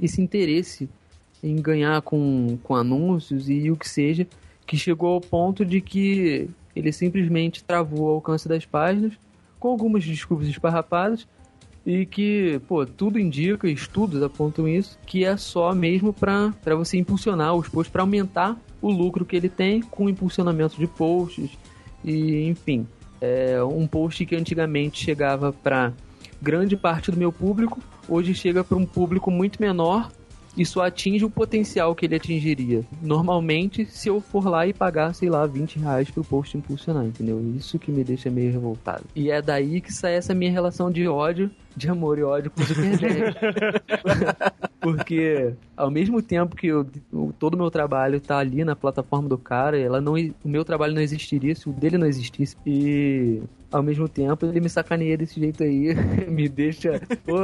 [0.00, 0.88] esse interesse
[1.42, 4.26] em ganhar com, com anúncios e o que seja,
[4.66, 9.12] que chegou ao ponto de que ele simplesmente travou o alcance das páginas,
[9.60, 11.26] com algumas desculpas esparrapadas,
[11.86, 17.54] e que, pô, tudo indica, estudos apontam isso, que é só mesmo pra você impulsionar
[17.54, 21.50] os posts, pra aumentar o lucro que ele tem com o impulsionamento de posts,
[22.02, 22.86] e enfim.
[23.20, 25.92] É um post que antigamente chegava para
[26.40, 30.10] grande parte do meu público, hoje chega para um público muito menor
[30.62, 32.82] só atinge o potencial que ele atingiria.
[33.00, 37.42] Normalmente, se eu for lá e pagar, sei lá, 20 reais pro post impulsionar, entendeu?
[37.56, 39.04] Isso que me deixa meio revoltado.
[39.16, 42.62] E é daí que sai essa minha relação de ódio, de amor e ódio o
[42.62, 43.34] Zuckerberg.
[44.80, 46.86] Porque ao mesmo tempo que eu-
[47.38, 50.94] todo o meu trabalho tá ali na plataforma do cara, ela não, o meu trabalho
[50.94, 52.54] não existiria se o dele não existisse.
[52.66, 53.40] E
[53.72, 55.94] ao mesmo tempo ele me sacaneia desse jeito aí,
[56.28, 57.38] me deixa pô,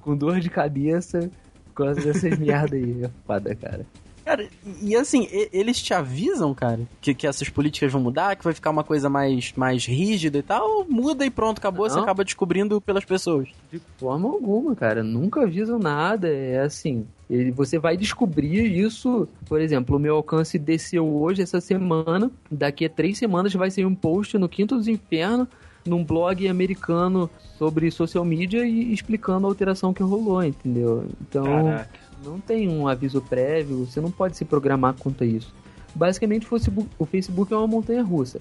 [0.00, 1.45] com dor de cabeça por
[1.84, 3.04] causa dessas merda aí.
[3.04, 3.86] É foda, cara.
[4.24, 4.48] Cara,
[4.82, 8.70] e, assim, eles te avisam, cara, que, que essas políticas vão mudar, que vai ficar
[8.70, 12.02] uma coisa mais, mais rígida e tal, muda e pronto, acabou, você Não.
[12.02, 13.48] acaba descobrindo pelas pessoas.
[13.72, 15.04] De forma alguma, cara.
[15.04, 16.26] Nunca avisam nada.
[16.26, 17.06] É assim.
[17.30, 19.28] ele- Você vai descobrir isso.
[19.48, 22.28] Por exemplo, o meu alcance desceu hoje, essa semana.
[22.50, 25.46] Daqui a três semanas vai sair um post no Quinto dos Infernos,
[25.86, 31.06] num blog americano sobre social media e explicando a alteração que rolou, entendeu?
[31.20, 31.90] Então, Caraca.
[32.24, 35.54] não tem um aviso prévio, você não pode se programar quanto a isso.
[35.94, 38.40] Basicamente, o Facebook, o Facebook é uma montanha russa.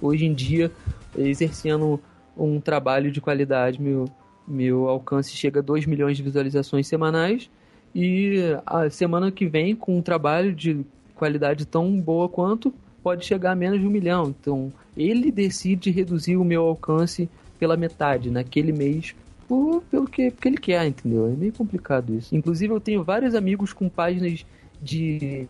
[0.00, 0.70] Hoje em dia,
[1.16, 2.00] exercendo
[2.36, 4.06] um trabalho de qualidade, meu,
[4.46, 7.50] meu alcance chega a 2 milhões de visualizações semanais.
[7.94, 12.72] E a semana que vem, com um trabalho de qualidade tão boa quanto,
[13.02, 14.34] pode chegar a menos de um milhão.
[14.40, 19.14] Então, ele decide reduzir o meu alcance pela metade naquele mês
[19.46, 21.26] por, pelo que porque ele quer, entendeu?
[21.26, 22.34] É meio complicado isso.
[22.34, 24.44] Inclusive, eu tenho vários amigos com páginas
[24.82, 25.46] de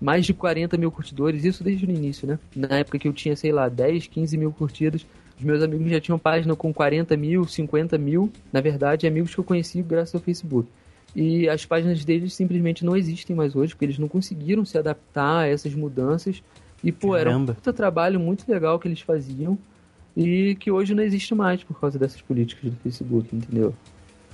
[0.00, 2.38] mais de 40 mil curtidores, isso desde o início, né?
[2.54, 5.04] Na época que eu tinha, sei lá, 10, 15 mil curtidas,
[5.36, 8.30] os meus amigos já tinham página com 40 mil, 50 mil.
[8.52, 10.68] Na verdade, amigos que eu conheci graças ao Facebook.
[11.14, 15.40] E as páginas deles simplesmente não existem mais hoje, porque eles não conseguiram se adaptar
[15.40, 16.42] a essas mudanças.
[16.82, 17.54] E, pô, era um Caramba.
[17.54, 19.58] puta trabalho muito legal que eles faziam
[20.16, 23.74] e que hoje não existe mais por causa dessas políticas do Facebook, entendeu?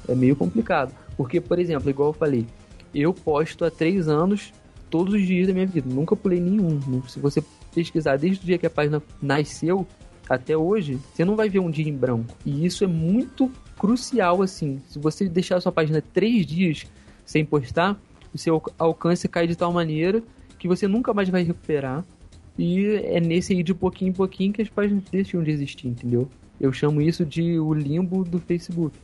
[0.08, 0.94] É meio complicado.
[1.16, 2.46] Porque, por exemplo, igual eu falei,
[2.94, 4.52] eu posto há três anos
[4.88, 5.88] todos os dias da minha vida.
[5.92, 6.80] Nunca pulei nenhum.
[7.08, 7.42] Se você
[7.74, 9.86] pesquisar desde o dia que a página nasceu
[10.28, 12.34] até hoje, você não vai ver um dia em branco.
[12.44, 14.80] E isso é muito crucial, assim.
[14.88, 16.84] Se você deixar a sua página três dias
[17.24, 18.00] sem postar,
[18.32, 20.22] o seu alcance cai de tal maneira
[20.58, 22.04] que você nunca mais vai recuperar.
[22.58, 26.28] E é nesse aí de pouquinho em pouquinho que as páginas deixam de existir, entendeu?
[26.60, 28.96] Eu chamo isso de o limbo do Facebook.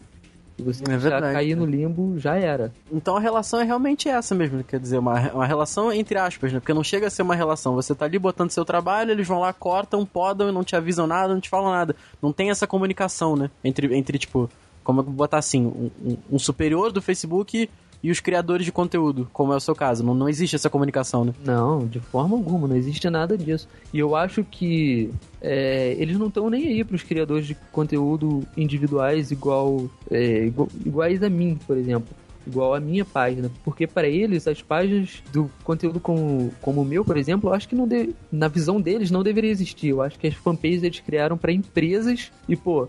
[0.57, 2.73] Se você É verdade, cair no limbo, já era.
[2.91, 6.61] Então a relação é realmente essa mesmo, quer dizer, uma, uma relação entre aspas, né?
[6.61, 7.75] Porque não chega a ser uma relação.
[7.75, 11.07] Você tá ali botando seu trabalho, eles vão lá, cortam, podam e não te avisam
[11.07, 11.97] nada, não te falam nada.
[12.23, 13.51] Não tem essa comunicação, né?
[13.65, 14.49] Entre, entre tipo,
[14.85, 17.69] como eu vou botar assim, um- um superior do Facebook
[18.03, 20.03] e os criadores de conteúdo, como é o seu caso.
[20.03, 21.33] Não, não existe essa comunicação, né?
[21.45, 23.69] Não, de forma alguma, não existe nada disso.
[23.93, 25.11] E eu acho que
[25.41, 30.69] é, eles não estão nem aí para os criadores de conteúdo individuais igual, é, igual-
[30.85, 32.09] iguais a mim, por exemplo.
[32.45, 33.49] Igual a minha página.
[33.65, 37.69] Porque para eles, as páginas do conteúdo como, como o meu, por exemplo, eu acho
[37.69, 39.89] que não de- na visão deles não deveria existir.
[39.91, 42.89] Eu acho que as fanpages eles criaram para empresas e, pô,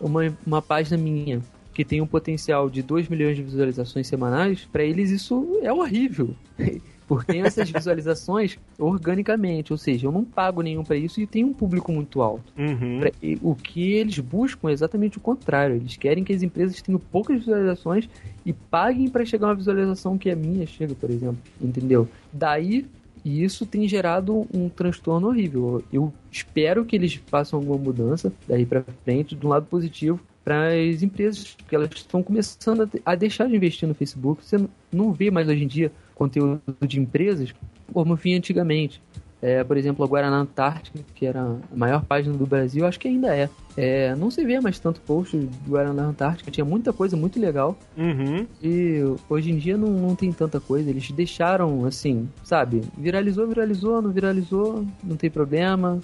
[0.00, 1.40] uma, uma página minha
[1.72, 6.34] que tem um potencial de 2 milhões de visualizações semanais, para eles isso é horrível.
[7.08, 11.44] Porque tem essas visualizações organicamente, ou seja, eu não pago nenhum para isso e tem
[11.44, 12.52] um público muito alto.
[12.56, 13.00] Uhum.
[13.00, 13.10] Pra-
[13.42, 15.76] o que eles buscam é exatamente o contrário.
[15.76, 18.08] Eles querem que as empresas tenham poucas visualizações
[18.46, 21.38] e paguem para chegar uma visualização que a minha chega, por exemplo.
[21.60, 22.08] Entendeu?
[22.32, 22.86] Daí,
[23.24, 25.82] e isso tem gerado um transtorno horrível.
[25.92, 30.68] Eu espero que eles façam alguma mudança daí para frente, de um lado positivo, para
[30.68, 34.44] as empresas, porque elas estão começando a deixar de investir no Facebook.
[34.44, 37.54] Você não vê mais hoje em dia conteúdo de empresas
[37.92, 39.00] como vinha antigamente.
[39.42, 43.08] É, por exemplo, a Guaraná Antártica, que era a maior página do Brasil, acho que
[43.08, 43.50] ainda é.
[43.76, 47.76] É, não se vê mais tanto post do Guaraná Antártica, tinha muita coisa muito legal.
[47.96, 48.46] Uhum.
[48.62, 50.88] E hoje em dia não, não tem tanta coisa.
[50.88, 52.82] Eles deixaram, assim, sabe?
[52.96, 56.00] Viralizou, viralizou, não viralizou, não tem problema.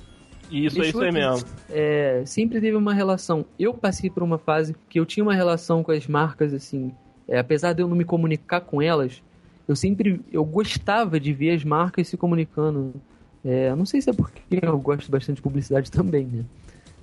[0.50, 1.46] Isso, é isso aí mesmo.
[1.70, 3.44] é, sempre teve uma relação.
[3.58, 6.92] Eu passei por uma fase que eu tinha uma relação com as marcas, assim,
[7.26, 9.22] é, apesar de eu não me comunicar com elas,
[9.66, 12.94] eu sempre, eu gostava de ver as marcas se comunicando.
[13.44, 16.44] É, não sei se é porque eu gosto bastante de publicidade também, né?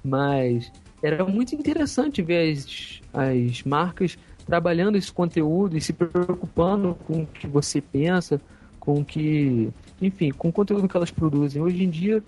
[0.03, 7.23] Mas era muito interessante ver as, as marcas trabalhando esse conteúdo e se preocupando com
[7.23, 8.39] o que você pensa,
[8.79, 9.69] com o que,
[10.01, 11.62] enfim, com o conteúdo que elas produzem.
[11.62, 12.23] Hoje em dia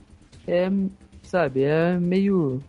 [0.47, 0.71] é,
[1.27, 2.61] sabe, é meio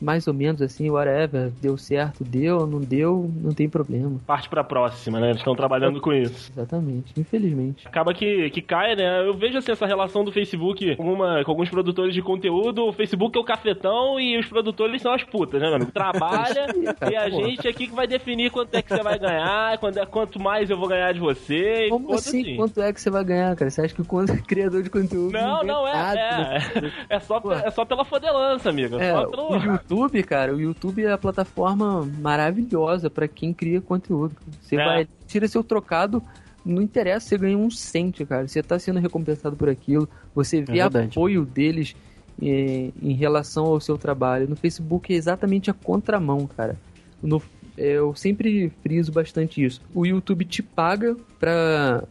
[0.00, 4.18] mais ou menos assim, whatever, deu certo, deu, não deu, não tem problema.
[4.26, 5.28] Parte pra próxima, né?
[5.28, 6.50] Eles estão trabalhando com isso.
[6.52, 7.86] Exatamente, infelizmente.
[7.86, 9.26] Acaba que, que cai, né?
[9.26, 12.86] Eu vejo assim, essa relação do Facebook com, uma, com alguns produtores de conteúdo.
[12.86, 15.92] O Facebook é o cafetão e os produtores são as putas, né, amigo?
[15.92, 16.66] Trabalha
[17.10, 20.06] e a gente aqui que vai definir quanto é que você vai ganhar, quando é,
[20.06, 21.88] quanto mais eu vou ganhar de você.
[21.90, 22.40] Como foda-se.
[22.40, 22.56] assim?
[22.56, 23.70] Quanto é que você vai ganhar, cara?
[23.70, 25.32] Você acha que quando criador de conteúdo.
[25.32, 26.92] Não, não, é, é, né?
[27.08, 27.52] é, só, Pô.
[27.52, 28.98] é só pela fodelança, amigo.
[29.00, 29.48] É É, só pelo...
[29.90, 34.34] o YouTube, cara, o YouTube é a plataforma maravilhosa pra quem cria conteúdo.
[34.60, 34.84] Você É.
[34.84, 36.22] vai, tira seu trocado,
[36.64, 38.46] não interessa, você ganha um cente, cara.
[38.48, 41.08] Você tá sendo recompensado por aquilo, você vê verdade.
[41.10, 41.94] apoio deles
[42.42, 44.48] eh, em relação ao seu trabalho.
[44.48, 46.76] No Facebook é exatamente a contramão, cara.
[47.22, 47.42] No-
[47.78, 49.80] eu sempre friso bastante isso.
[49.94, 52.04] O YouTube te paga pra,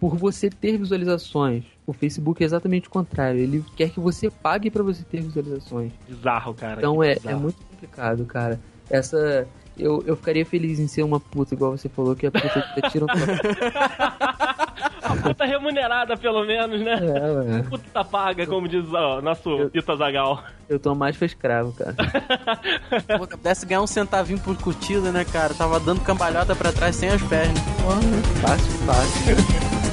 [0.00, 1.64] por você ter visualizações.
[1.86, 3.38] O Facebook é exatamente o contrário.
[3.38, 5.92] Ele quer que você pague pra você ter visualizações.
[6.08, 6.78] Bizarro, cara.
[6.78, 7.40] Então é, é bizarro.
[7.40, 8.60] muito complicado, cara.
[8.90, 9.46] Essa.
[9.78, 12.90] Eu, eu ficaria feliz em ser uma puta, igual você falou, que a puta que
[12.90, 13.08] tira um
[15.02, 16.98] A puta remunerada, pelo menos, né?
[17.58, 17.62] é.
[17.62, 20.42] Puta tá paga, como diz o nosso Pita Zagal.
[20.68, 21.94] Eu tô mais pra escravo, cara.
[23.18, 25.54] Pô, se pudesse ganhar um centavinho por curtida, né, cara?
[25.54, 27.58] Tava dando cambalhota pra trás sem as pernas.
[28.40, 29.85] Fácil, fácil.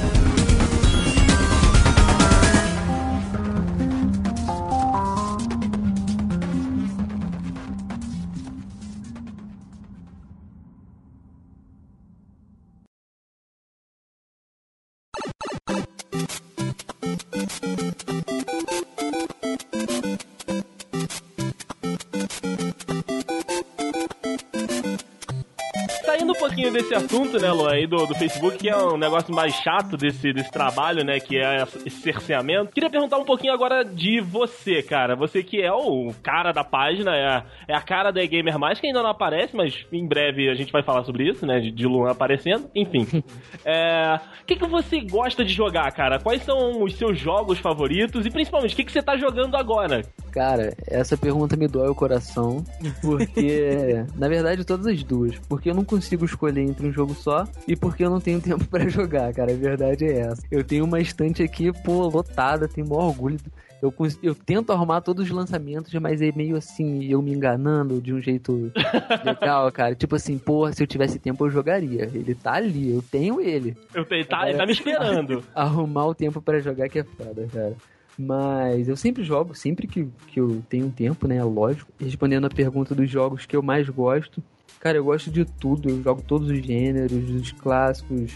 [26.74, 30.32] Desse assunto, né, Luan, aí do, do Facebook, que é um negócio mais chato desse,
[30.32, 32.72] desse trabalho, né, que é esse cerceamento.
[32.72, 35.14] Queria perguntar um pouquinho agora de você, cara.
[35.14, 38.80] Você que é o cara da página, é a, é a cara da Gamer Mais,
[38.80, 41.70] que ainda não aparece, mas em breve a gente vai falar sobre isso, né, de,
[41.70, 42.68] de Luan aparecendo.
[42.74, 43.06] Enfim.
[43.66, 46.18] É, O que, que você gosta de jogar, cara?
[46.18, 48.26] Quais são os seus jogos favoritos?
[48.26, 50.02] E principalmente, o que, que você tá jogando agora?
[50.30, 52.62] Cara, essa pergunta me dói o coração,
[53.00, 55.38] porque, na verdade, todas as duas.
[55.48, 58.64] Porque eu não consigo escolher entre um jogo só e porque eu não tenho tempo
[58.66, 59.52] pra jogar, cara.
[59.52, 60.42] A verdade é essa.
[60.50, 63.38] Eu tenho uma estante aqui, pô, lotada, tenho maior orgulho.
[63.82, 68.14] Eu, eu tento arrumar todos os lançamentos, mas é meio assim, eu me enganando de
[68.14, 68.72] um jeito
[69.22, 69.94] legal, cara.
[69.94, 72.08] Tipo assim, porra, se eu tivesse tempo eu jogaria.
[72.14, 75.44] Ele tá ali, eu tenho ele Eu te- tá, ele tá me esperando.
[75.54, 77.74] arrumar o tempo pra jogar que é foda, cara.
[78.18, 81.42] Mas eu sempre jogo, sempre que, que eu tenho tempo, né?
[81.42, 81.90] Lógico.
[82.00, 84.42] Respondendo a pergunta dos jogos que eu mais gosto.
[84.84, 85.88] Cara, eu gosto de tudo.
[85.88, 88.32] Eu jogo todos os gêneros, os clássicos.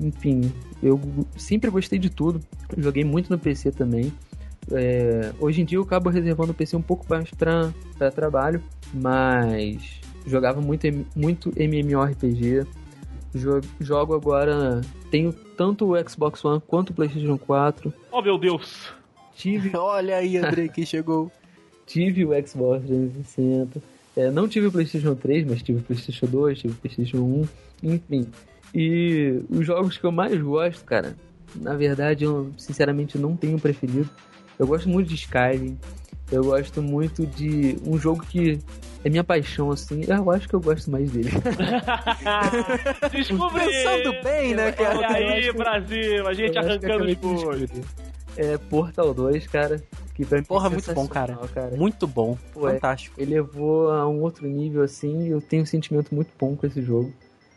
[0.00, 1.00] Enfim, eu
[1.36, 2.40] sempre gostei de tudo.
[2.76, 4.12] Joguei muito no PC também.
[4.72, 8.60] É, hoje em dia eu acabo reservando o PC um pouco mais pra, pra trabalho.
[8.92, 12.66] Mas jogava muito, muito MMORPG.
[13.32, 14.80] Jo- Jogo agora.
[15.12, 17.94] Tenho tanto o Xbox One quanto o PlayStation 4.
[18.10, 18.92] Oh, meu Deus.
[19.36, 21.30] Tive, Olha aí, Andrei, que chegou.
[21.86, 23.80] tive o Xbox 360.
[24.18, 27.48] É, não tive o PlayStation 3, mas tive o PlayStation 2, tive o PlayStation 1.
[27.84, 28.26] Enfim.
[28.74, 31.14] E os jogos que eu mais gosto, cara,
[31.54, 34.10] na verdade eu sinceramente não tenho preferido.
[34.58, 35.78] Eu gosto muito de Skyrim.
[36.32, 38.58] Eu gosto muito de um jogo que
[39.04, 40.02] é minha paixão, assim.
[40.08, 41.30] Eu acho que eu gosto mais dele.
[43.12, 43.64] Descobri!
[43.66, 44.98] Pensando bem, né, cara?
[44.98, 47.70] Olha aí, Brasil, a gente arrancando os.
[48.36, 49.80] É Portal 2, cara.
[50.26, 51.36] Que Porra, é muito bom, cara.
[51.36, 52.36] sensacional, Muito bom.
[52.52, 52.72] Pô, é.
[52.74, 53.20] Fantástico.
[53.20, 56.66] Ele levou a um outro nível assim, e eu tenho um sentimento muito bom com
[56.66, 57.12] esse jogo.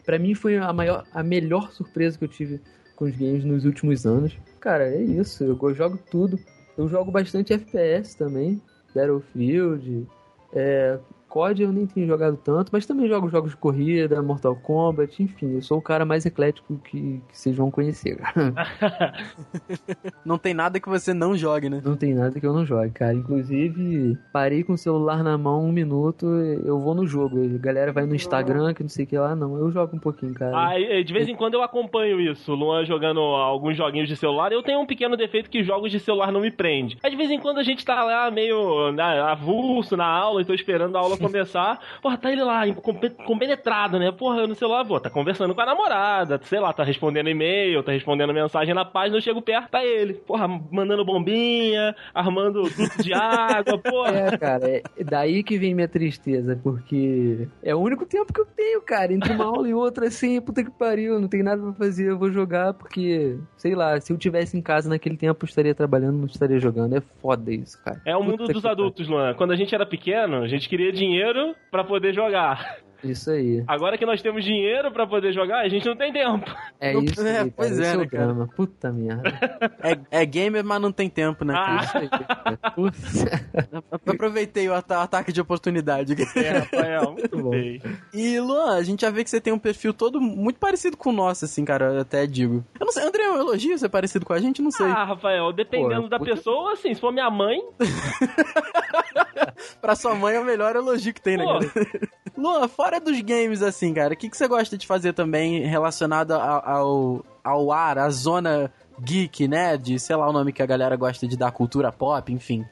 [0.06, 2.62] Pra mim foi a maior, a melhor surpresa que eu tive
[2.96, 4.38] com os games nos últimos anos.
[4.60, 6.40] Cara, é isso, eu go- jogo tudo.
[6.78, 8.62] Eu jogo bastante FPS também,
[8.94, 10.08] Battlefield,
[10.54, 10.98] é,
[11.32, 15.56] COD eu nem tenho jogado tanto, mas também jogo jogos de corrida, Mortal Kombat, enfim,
[15.56, 18.54] eu sou o cara mais eclético que, que vocês vão conhecer, cara.
[20.26, 21.82] Não tem nada que você não jogue, né?
[21.84, 23.14] Não tem nada que eu não jogue, cara.
[23.14, 26.26] Inclusive, parei com o celular na mão um minuto,
[26.66, 27.44] eu vou no jogo.
[27.44, 29.58] A galera vai no Instagram, que não sei o que lá, não.
[29.58, 30.56] Eu jogo um pouquinho, cara.
[30.56, 34.52] Ah, de vez em quando eu acompanho isso, o Luan jogando alguns joguinhos de celular.
[34.52, 36.98] Eu tenho um pequeno defeito que jogos de celular não me prende.
[37.04, 40.46] Aí de vez em quando a gente tá lá meio na, avulso na aula e
[40.46, 41.80] tô esperando a aula começar.
[42.02, 44.12] Porra, tá ele lá, compe- compenetrado, né?
[44.12, 47.92] Porra, no celular, pô, tá conversando com a namorada, sei lá, tá respondendo e-mail, tá
[47.92, 50.14] respondendo mensagem na página, eu chego perto, tá ele.
[50.14, 54.12] Porra, mandando bombinha, armando duto de água, porra.
[54.18, 58.46] É, cara, é daí que vem minha tristeza, porque é o único tempo que eu
[58.46, 61.74] tenho, cara, entre uma aula e outra, assim, puta que pariu, não tem nada pra
[61.74, 65.48] fazer, eu vou jogar porque, sei lá, se eu tivesse em casa naquele tempo, eu
[65.48, 68.02] estaria trabalhando, não estaria jogando, é foda isso, cara.
[68.06, 68.74] É o mundo Puta dos pariu.
[68.86, 69.34] adultos, Luan.
[69.34, 71.11] Quando a gente era pequeno, a gente queria dinheiro
[71.70, 72.78] pra poder jogar.
[73.04, 76.46] Isso aí, Agora que nós temos dinheiro pra poder jogar, a gente não tem tempo.
[76.80, 78.26] é Não- isso é, aí, cara, pois é, é né, cara?
[78.26, 79.24] drama, puta merda,
[80.12, 81.54] É, é gamer, mas não tem tempo, né?
[81.58, 81.82] Ah.
[81.84, 82.10] isso aí.
[82.76, 82.98] Puta.
[84.08, 86.16] Aproveitei o ata- ataque de oportunidade.
[86.36, 87.50] É, Rafael, muito bom.
[87.50, 87.82] bem.
[88.14, 91.10] E, Luan, a gente já vê que você tem um perfil todo muito parecido com
[91.10, 92.64] o nosso, assim, cara, eu até digo.
[92.80, 94.62] Eu não sei, André, é um elogio ser parecido com a gente?
[94.62, 94.86] Não sei.
[94.86, 97.60] Ah, Rafael, dependendo Pô, da puta- pessoa, assim, se for minha mãe,
[99.82, 101.60] Pra sua mãe é o melhor elogio que tem, né, Pô.
[101.60, 101.72] cara?
[102.38, 106.32] Luan, fora dos games, assim, cara, o que, que você gosta de fazer também relacionado
[106.32, 109.78] ao, ao, ao ar, à zona geek, né?
[109.78, 112.66] De, sei lá, o nome que a galera gosta de dar, cultura pop, enfim.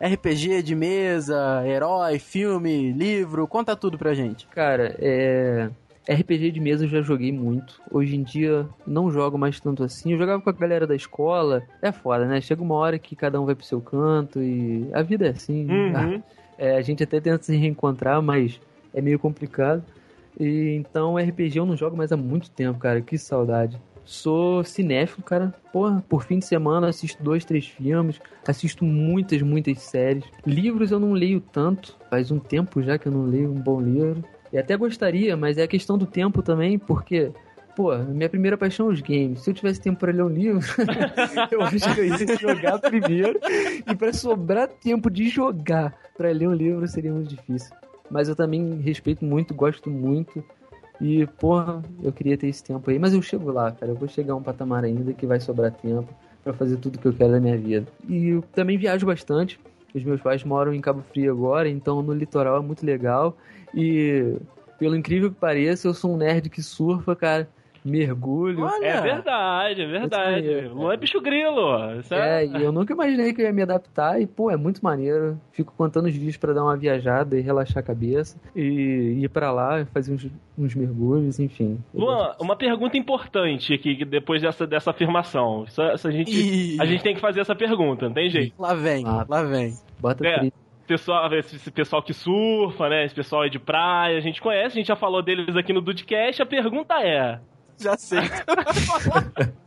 [0.00, 4.46] RPG de mesa, herói, filme, livro, conta tudo pra gente.
[4.48, 5.70] Cara, é.
[6.08, 7.80] RPG de mesa eu já joguei muito.
[7.90, 10.12] Hoje em dia não jogo mais tanto assim.
[10.12, 11.62] Eu jogava com a galera da escola.
[11.82, 12.40] É foda, né?
[12.40, 15.66] Chega uma hora que cada um vai pro seu canto e a vida é assim.
[15.68, 16.22] Uhum.
[16.56, 18.60] É, a gente até tenta se reencontrar, mas
[18.96, 19.84] é meio complicado.
[20.38, 23.00] E então RPG eu não jogo mais há muito tempo, cara.
[23.00, 23.80] Que saudade.
[24.04, 25.52] Sou cinéfilo, cara.
[25.72, 30.24] Porra, por fim de semana assisto dois, três filmes, assisto muitas, muitas séries.
[30.46, 33.80] Livros eu não leio tanto, faz um tempo já que eu não leio um bom
[33.80, 34.24] livro.
[34.52, 37.32] E até gostaria, mas é a questão do tempo também, porque,
[37.74, 39.40] pô, minha primeira paixão é os games.
[39.40, 40.60] Se eu tivesse tempo pra ler um livro,
[41.50, 43.40] eu acho que eu ia jogar primeiro.
[43.90, 47.74] E pra sobrar tempo de jogar pra ler um livro seria muito difícil.
[48.10, 50.44] Mas eu também respeito muito, gosto muito.
[51.00, 52.98] E, porra, eu queria ter esse tempo aí.
[52.98, 53.92] Mas eu chego lá, cara.
[53.92, 56.08] Eu vou chegar a um patamar ainda que vai sobrar tempo
[56.42, 57.86] pra fazer tudo que eu quero da minha vida.
[58.08, 59.58] E eu também viajo bastante.
[59.94, 63.36] Os meus pais moram em Cabo Frio agora, então no litoral é muito legal.
[63.74, 64.36] E,
[64.78, 67.48] pelo incrível que pareça, eu sou um nerd que surfa, cara.
[67.86, 68.64] Mergulho.
[68.64, 70.32] Olha, É verdade, é verdade.
[70.42, 71.76] maneiro, Luan é bicho grilo.
[72.10, 72.42] É...
[72.42, 75.40] É, e eu nunca imaginei que eu ia me adaptar e, pô, é muito maneiro.
[75.52, 78.36] Fico contando os dias pra dar uma viajada e relaxar a cabeça.
[78.54, 80.26] E ir pra lá, fazer uns,
[80.58, 81.78] uns mergulhos, enfim.
[81.94, 85.64] Luan, uma pergunta importante aqui, que depois dessa, dessa afirmação.
[85.64, 86.76] Isso a, gente, Ih.
[86.80, 88.52] a gente tem que fazer essa pergunta, não tem jeito.
[88.58, 89.24] Lá vem, Ah.
[89.28, 89.74] lá vem.
[90.00, 90.50] Bota É.
[90.86, 93.04] Pessoal, esse, esse pessoal que surfa, né?
[93.04, 95.80] Esse pessoal aí de praia, a gente conhece, a gente já falou deles aqui no
[95.80, 96.40] Dudcast.
[96.40, 97.40] A pergunta é:
[97.78, 98.20] Já sei.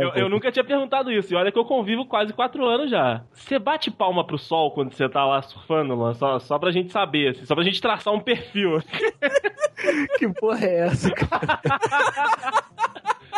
[0.00, 3.22] Eu, eu nunca tinha perguntado isso, e olha que eu convivo quase quatro anos já.
[3.32, 6.12] Você bate palma pro sol quando você tá lá surfando, Luan?
[6.12, 8.82] Só, só pra gente saber, assim, só pra gente traçar um perfil.
[10.18, 11.60] Que porra é essa, cara?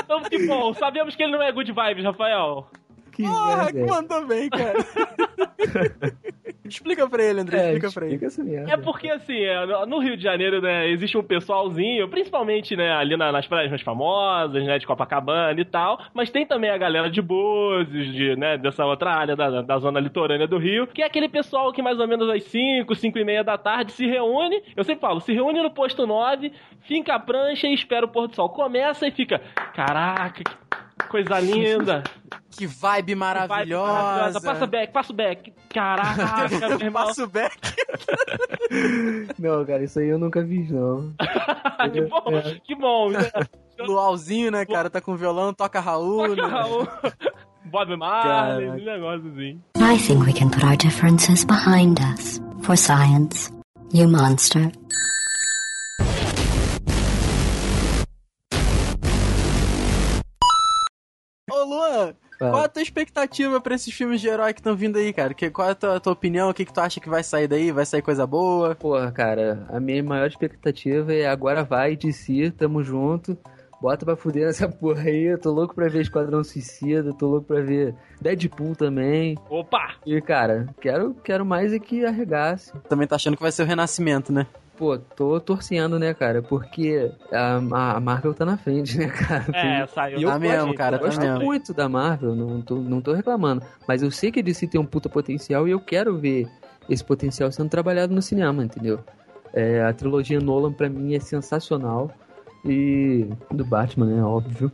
[0.03, 2.66] Então, que bom, sabemos que ele não é good vibes, Rafael.
[3.12, 4.78] Que Porra, que mandou bem, cara.
[6.75, 8.14] Explica pra ele, André, É, explica pra ele.
[8.14, 8.73] explica essa merda.
[8.73, 13.16] É porque, assim, é, no- Rio de Janeiro, né, existe um pessoalzinho, principalmente, né, ali
[13.16, 17.11] na- nas praias mais famosas, né, de Copacabana e tal, mas tem também a galera
[17.11, 21.07] de Búzios, de, né, dessa outra área da, da zona litorânea do Rio, que é
[21.07, 24.62] aquele pessoal que mais ou menos às 5, 5 e meia da tarde se reúne,
[24.77, 26.53] eu sempre falo, se reúne no posto 9,
[26.83, 28.49] finca a prancha e espera o pôr do sol.
[28.49, 29.41] Começa e fica,
[29.75, 30.51] caraca, que
[31.09, 32.03] coisa linda.
[32.51, 34.40] Que vibe Vai, maravilhosa.
[34.40, 35.53] Passa back, passa back.
[35.72, 37.07] Caraca, meu irmão.
[37.07, 37.57] Passa o back.
[39.38, 41.14] Não, cara, isso aí eu nunca vi, não.
[41.92, 42.61] que bom, É.
[42.64, 43.11] que bom.
[43.11, 43.20] né?
[43.78, 44.90] Luauzinho, né, cara?
[44.90, 46.28] Tá com violão, toca Raul.
[46.36, 46.48] Toca né?
[46.48, 46.88] Raul.
[47.64, 48.76] Bob Marley, Caraca.
[48.76, 49.61] esse negócio assim.
[49.78, 52.40] I think we can put our differences behind us.
[52.62, 53.51] For science.
[53.92, 54.70] You monster.
[62.49, 65.34] Qual a tua expectativa pra esses filmes de herói que estão vindo aí, cara?
[65.34, 66.49] Que, qual é a tua, tua opinião?
[66.49, 67.70] O que, que tu acha que vai sair daí?
[67.70, 68.74] Vai sair coisa boa?
[68.74, 73.36] Porra, cara, a minha maior expectativa é agora vai, de si, tamo junto.
[73.80, 75.24] Bota pra fuder nessa porra aí.
[75.24, 79.36] Eu tô louco pra ver Esquadrão Suicida, tô louco pra ver Deadpool também.
[79.49, 79.95] Opa!
[80.05, 82.72] E, cara, quero, quero mais é que arregasse.
[82.88, 84.47] Também tá achando que vai ser o renascimento, né?
[84.81, 86.41] Pô, tô torcendo, né, cara?
[86.41, 87.57] Porque a,
[87.97, 89.45] a Marvel tá na frente, né, cara?
[89.55, 90.18] É, saiu.
[90.18, 91.41] E eu Tá mesmo, gosto- cara, eu tá gosto mesmo.
[91.45, 93.62] muito da Marvel, não tô, não tô reclamando.
[93.87, 96.49] Mas eu sei que a DC tem um puta potencial e eu quero ver
[96.89, 99.01] esse potencial sendo trabalhado no cinema, entendeu?
[99.53, 102.11] É, a trilogia Nolan pra mim é sensacional.
[102.64, 103.28] E.
[103.51, 104.24] Do Batman, né?
[104.24, 104.72] Óbvio.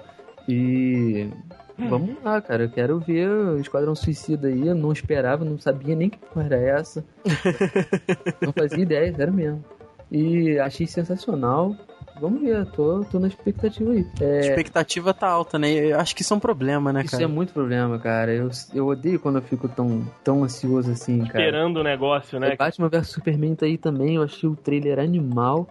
[0.49, 1.29] E.
[1.77, 2.63] Vamos lá, cara.
[2.63, 4.69] Eu quero ver o Esquadrão Suicida aí.
[4.69, 7.05] Eu não esperava, não sabia nem que porra era essa.
[8.41, 9.65] não fazia ideia, sério mesmo.
[10.11, 11.75] E achei sensacional.
[12.21, 14.07] Vamos ver, tô, tô na expectativa aí.
[14.21, 15.71] A É, expectativa tá alta, né?
[15.71, 17.25] Eu acho que isso é um problema, né, isso cara?
[17.25, 18.33] é muito problema, cara.
[18.33, 21.27] Eu, eu odeio quando eu fico tão, tão ansioso assim, cara.
[21.45, 22.55] Esperando o negócio, né?
[22.55, 25.69] O Batman vs Superman tá aí também, eu achei o trailer animal.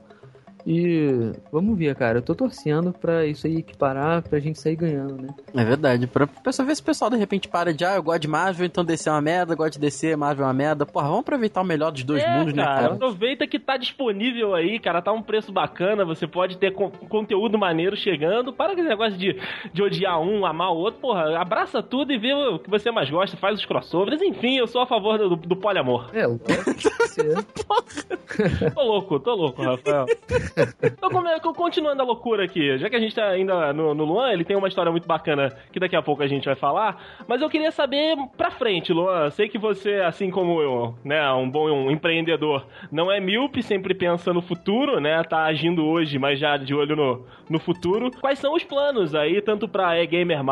[0.66, 2.18] E vamos ver, cara.
[2.18, 5.28] Eu tô torcendo pra isso aí equiparar, pra gente sair ganhando, né?
[5.54, 6.08] É verdade.
[6.08, 8.66] Pra pessoa ver se o pessoal de repente para de, ah, eu gosto de Marvel,
[8.66, 10.86] então DC é uma merda, eu gosto de DC, Marvel é uma merda.
[10.86, 12.94] Porra, vamos aproveitar o melhor dos dois é, mundos, né, cara, cara?
[12.96, 15.02] Aproveita que tá disponível aí, cara.
[15.02, 16.04] Tá um preço bacana.
[16.04, 18.52] Você pode ter con- conteúdo maneiro chegando.
[18.52, 19.40] Para com esse negócio de,
[19.72, 21.00] de odiar um, amar o outro.
[21.00, 23.38] Porra, abraça tudo e vê o que você mais gosta.
[23.38, 24.22] Faz os crossovers.
[24.22, 26.10] Enfim, eu sou a favor do, do poliamor.
[26.14, 27.36] É, você-
[28.74, 30.06] Tô louco, tô louco, Rafael.
[30.86, 34.46] Então, continuando a loucura aqui, já que a gente tá ainda no, no Luan, ele
[34.46, 37.50] tem uma história muito bacana que daqui a pouco a gente vai falar, mas eu
[37.50, 39.30] queria saber pra frente, Luan.
[39.30, 43.94] Sei que você, assim como eu, né, um bom um empreendedor, não é míope, sempre
[43.94, 48.12] pensa no futuro, né, tá agindo hoje, mas já de olho no, no futuro.
[48.22, 50.44] Quais são os planos aí, tanto pra E-Gamer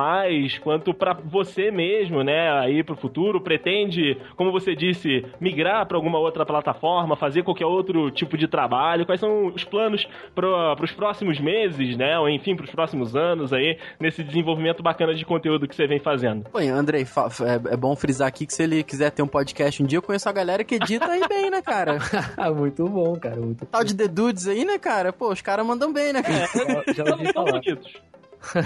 [0.62, 3.42] quanto pra você mesmo, né, aí pro futuro?
[3.42, 9.06] Pretende, como você disse, migrar pra alguma outra plataforma, fazer qualquer outro tipo de trabalho?
[9.06, 9.93] Quais são os planos
[10.36, 12.18] para os próximos meses, né?
[12.20, 16.00] Ou enfim, para os próximos anos aí, nesse desenvolvimento bacana de conteúdo que você vem
[16.00, 16.46] fazendo.
[16.60, 19.86] E, Andrei, é, é bom frisar aqui que se ele quiser ter um podcast um
[19.86, 21.98] dia, eu conheço a galera que edita aí bem, né, cara?
[22.56, 23.38] Muito bom, cara.
[23.38, 25.12] Muito Tal de The Dudes aí, né, cara?
[25.12, 26.48] Pô, os caras mandam bem, né, cara?
[26.66, 26.94] bom.
[26.94, 27.62] Já ouvi São falar.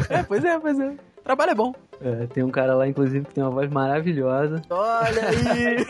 [0.09, 0.95] É, pois é, pois é.
[1.27, 1.73] Trabalho é bom.
[1.99, 4.61] É, tem um cara lá, inclusive, que tem uma voz maravilhosa.
[4.69, 5.85] Olha aí!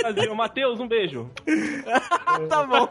[0.00, 0.32] Brasil.
[0.32, 1.28] Matheus, um beijo.
[2.48, 2.88] tá bom.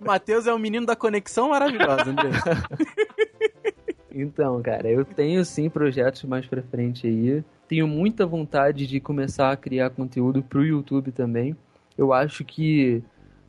[0.00, 2.32] Matheus é um menino da conexão maravilhosa, Andrei.
[4.10, 7.44] Então, cara, eu tenho sim projetos mais pra frente aí.
[7.68, 11.54] Tenho muita vontade de começar a criar conteúdo pro YouTube também.
[11.96, 13.00] Eu acho que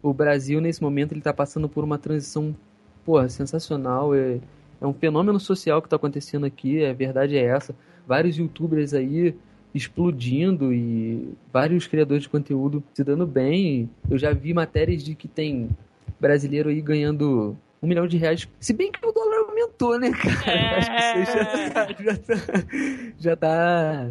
[0.03, 2.53] o Brasil, nesse momento, ele tá passando por uma transição,
[3.03, 4.13] porra, sensacional.
[4.13, 4.39] É,
[4.82, 7.75] é um fenômeno social que tá acontecendo aqui, a verdade é essa.
[8.07, 9.36] Vários youtubers aí
[9.73, 13.89] explodindo e vários criadores de conteúdo se dando bem.
[14.09, 15.69] Eu já vi matérias de que tem
[16.19, 18.47] brasileiro aí ganhando um milhão de reais.
[18.59, 20.71] Se bem que o dólar aumentou, né, cara?
[20.71, 22.36] Eu acho que isso já, tá- já, tá,
[23.19, 24.09] já tá.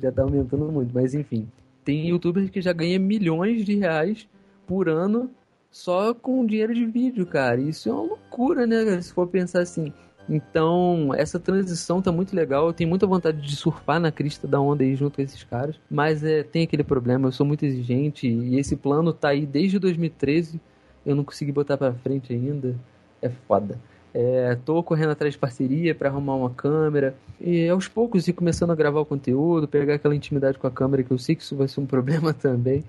[0.00, 1.48] Já tá aumentando muito, mas enfim.
[1.84, 4.28] Tem youtubers que já ganham milhões de reais
[4.66, 5.30] por ano
[5.70, 7.60] só com dinheiro de vídeo, cara.
[7.60, 9.92] Isso é uma loucura, né, se for pensar assim.
[10.28, 12.66] Então, essa transição tá muito legal.
[12.66, 15.76] Eu tenho muita vontade de surfar na crista da onda aí junto com esses caras.
[15.90, 19.78] Mas é, tem aquele problema, eu sou muito exigente e esse plano tá aí desde
[19.78, 20.60] 2013.
[21.06, 22.76] Eu não consegui botar pra frente ainda.
[23.22, 23.78] É foda.
[24.12, 27.14] É, tô correndo atrás de parceria pra arrumar uma câmera.
[27.40, 31.02] E aos poucos ir começando a gravar o conteúdo, pegar aquela intimidade com a câmera,
[31.02, 32.84] que eu sei que isso vai ser um problema também.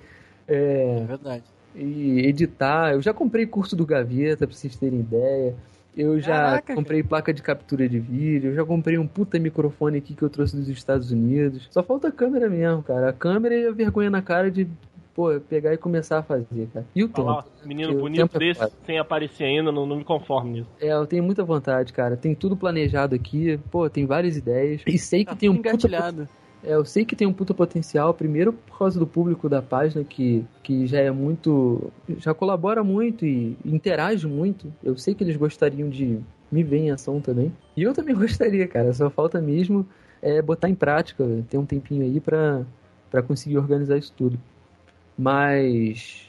[0.48, 1.44] É, É verdade.
[1.76, 2.94] e editar.
[2.94, 5.56] Eu já comprei curso do Gaveta, pra vocês terem ideia.
[6.00, 9.98] Eu já Caraca, comprei placa de captura de vídeo, eu já comprei um puta microfone
[9.98, 11.68] aqui que eu trouxe dos Estados Unidos.
[11.70, 13.10] Só falta a câmera mesmo, cara.
[13.10, 14.66] A câmera e a vergonha na cara de,
[15.14, 16.86] pô, pegar e começar a fazer, cara.
[16.96, 17.68] E o Olha lá, tempo.
[17.68, 18.72] menino que o bonito tempo é desse, foda.
[18.86, 20.70] sem aparecer ainda, não, não me conformo nisso.
[20.80, 22.16] É, eu tenho muita vontade, cara.
[22.16, 24.82] Tem tudo planejado aqui, pô, tem várias ideias.
[24.88, 26.30] E sei que Tá tem um puta engatilhado.
[26.64, 30.04] É, eu sei que tem um puta potencial, primeiro por causa do público da página,
[30.04, 31.92] que, que já é muito.
[32.18, 34.72] já colabora muito e interage muito.
[34.84, 36.20] Eu sei que eles gostariam de
[36.52, 37.54] me ver em ação também.
[37.76, 38.94] E eu também gostaria, cara.
[38.94, 39.88] Só falta mesmo
[40.22, 42.66] é, botar em prática, ter um tempinho aí pra,
[43.10, 44.40] pra conseguir organizar isso tudo.
[45.18, 46.28] Mas.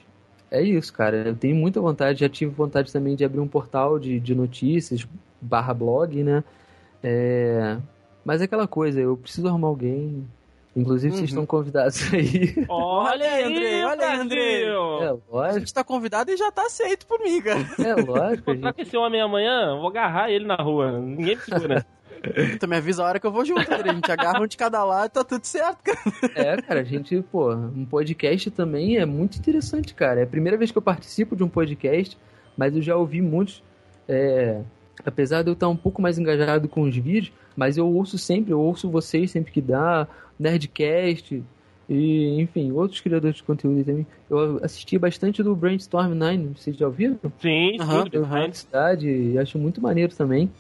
[0.50, 1.28] É isso, cara.
[1.28, 5.06] Eu tenho muita vontade, já tive vontade também de abrir um portal de, de notícias,
[5.40, 6.42] barra blog, né?
[7.02, 7.78] É,
[8.24, 10.26] mas é aquela coisa, eu preciso arrumar alguém.
[10.76, 11.26] Inclusive, vocês Uhum.
[11.26, 12.54] estão convidados aí.
[12.68, 14.64] Olha aí, Andrei, olha aí, Andrei.
[14.64, 15.02] Brasil!
[15.02, 17.58] É A lógico, gente tá convidado e já tá aceito por mim, cara.
[17.84, 18.12] é lógico.
[18.50, 20.92] a Encontrar gente- com esse homem amanhã, eu vou agarrar ele na rua.
[21.00, 21.84] Ninguém me segura.
[22.60, 23.90] Tu me avisa a hora que eu vou junto, Andrei.
[23.92, 25.98] A gente agarra um de cada lado e tá tudo certo, cara.
[26.36, 30.20] É, cara, a gente, pô, um podcast também é muito interessante, cara.
[30.20, 32.18] É a primeira vez que eu participo de um podcast,
[32.58, 33.62] mas eu já ouvi muitos.
[34.06, 34.60] É,
[35.04, 38.52] apesar de eu estar um pouco mais engajado com os vídeos, mas eu ouço sempre,
[38.52, 40.06] eu ouço vocês sempre que dá,
[40.38, 41.42] Nerdcast
[41.88, 44.06] e, enfim, outros criadores de conteúdo também.
[44.28, 47.18] Eu assisti bastante do Brainstorm 9, vocês já ouviram?
[47.40, 50.50] Sim, sim, Eu vi na cidade e acho muito maneiro também.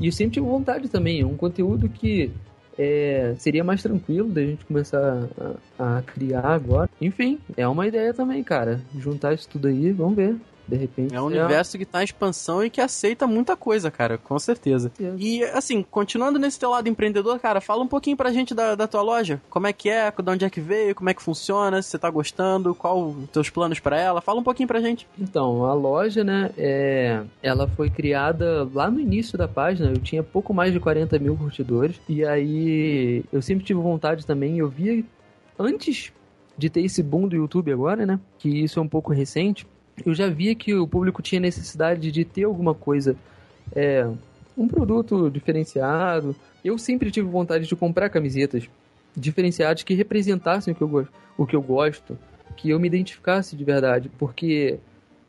[0.00, 2.30] E eu sempre tive vontade também, é um conteúdo que
[2.78, 5.28] é, seria mais tranquilo da gente começar
[5.78, 6.88] a, a criar agora.
[7.00, 8.80] Enfim, é uma ideia também, cara.
[8.98, 10.36] Juntar isso tudo aí, vamos ver.
[10.66, 11.14] De repente.
[11.14, 14.90] É um universo que tá em expansão e que aceita muita coisa, cara, com certeza.
[14.96, 15.16] certeza.
[15.18, 18.86] E, assim, continuando nesse teu lado empreendedor, cara, fala um pouquinho pra gente da, da
[18.86, 19.40] tua loja.
[19.50, 21.98] Como é que é, de onde é que veio, como é que funciona, se você
[21.98, 24.20] tá gostando, qual os teus planos pra ela.
[24.20, 25.06] Fala um pouquinho pra gente.
[25.18, 30.22] Então, a loja, né, é, ela foi criada lá no início da página, eu tinha
[30.22, 35.04] pouco mais de 40 mil curtidores, e aí eu sempre tive vontade também, eu via
[35.58, 36.12] antes
[36.56, 39.66] de ter esse boom do YouTube agora, né, que isso é um pouco recente,
[40.04, 43.16] eu já via que o público tinha necessidade de ter alguma coisa,
[43.74, 44.06] é,
[44.56, 46.34] um produto diferenciado.
[46.64, 48.68] Eu sempre tive vontade de comprar camisetas
[49.16, 52.18] diferenciadas que representassem o que eu, o que eu gosto,
[52.56, 54.78] que eu me identificasse de verdade, porque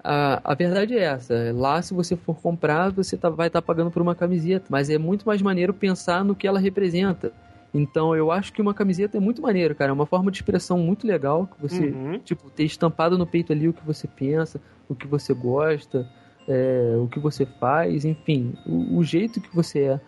[0.03, 1.51] a, a verdade é essa.
[1.53, 4.66] Lá, se você for comprar, você tá- vai estar pagando por uma camiseta.
[4.70, 7.32] Mas é muito mais maneiro pensar no que ela representa.
[7.74, 9.89] Então, eu acho que uma camiseta é muito maneiro, cara.
[9.89, 11.47] É uma forma de expressão muito legal.
[11.47, 12.19] Que você, Uhum.
[12.19, 16.07] tipo, ter estampado no peito ali o que você pensa, o que você gosta,
[16.47, 19.99] é, o que você faz, enfim, o, o jeito que você é.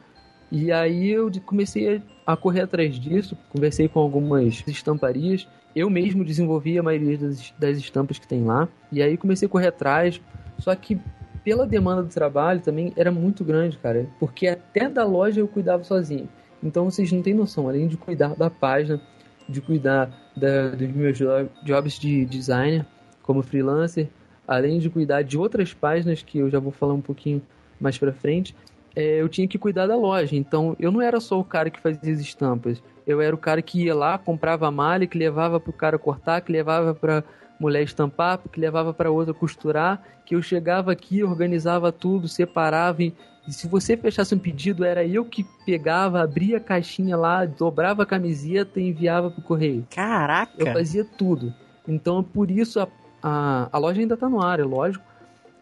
[0.52, 6.24] E aí eu comecei a, a correr atrás disso, conversei com algumas estamparias, eu mesmo
[6.24, 10.22] desenvolvi a maioria das, das estampas que tem lá, e aí comecei a correr atrás,
[10.60, 11.00] só que
[11.44, 15.84] pela demanda do trabalho também era muito grande, cara, porque até da loja eu cuidava
[15.84, 16.30] sozinho.
[16.64, 19.00] Então vocês não têm noção, além de cuidar da página,
[19.48, 22.86] de cuidar da- dos meus jo- jobs de designer
[23.22, 24.08] como freelancer,
[24.48, 27.42] além de cuidar de outras páginas que eu já vou falar um pouquinho
[27.80, 28.56] mais pra frente,
[28.96, 30.36] é, eu tinha que cuidar da loja.
[30.36, 33.62] Então eu não era só o cara que fazia as estampas, eu era o cara
[33.62, 37.24] que ia lá, comprava a malha, que levava pro cara cortar, que levava pra
[37.60, 43.14] mulher estampar, que levava pra outra costurar, que eu chegava aqui, organizava tudo, separava e
[43.48, 48.04] e se você fechasse um pedido, era eu que pegava, abria a caixinha lá, dobrava
[48.04, 49.86] a camiseta e enviava pro correio.
[49.94, 50.54] Caraca!
[50.58, 51.54] Eu fazia tudo.
[51.88, 52.88] Então, por isso, a,
[53.22, 55.06] a, a loja ainda tá no ar, é lógico.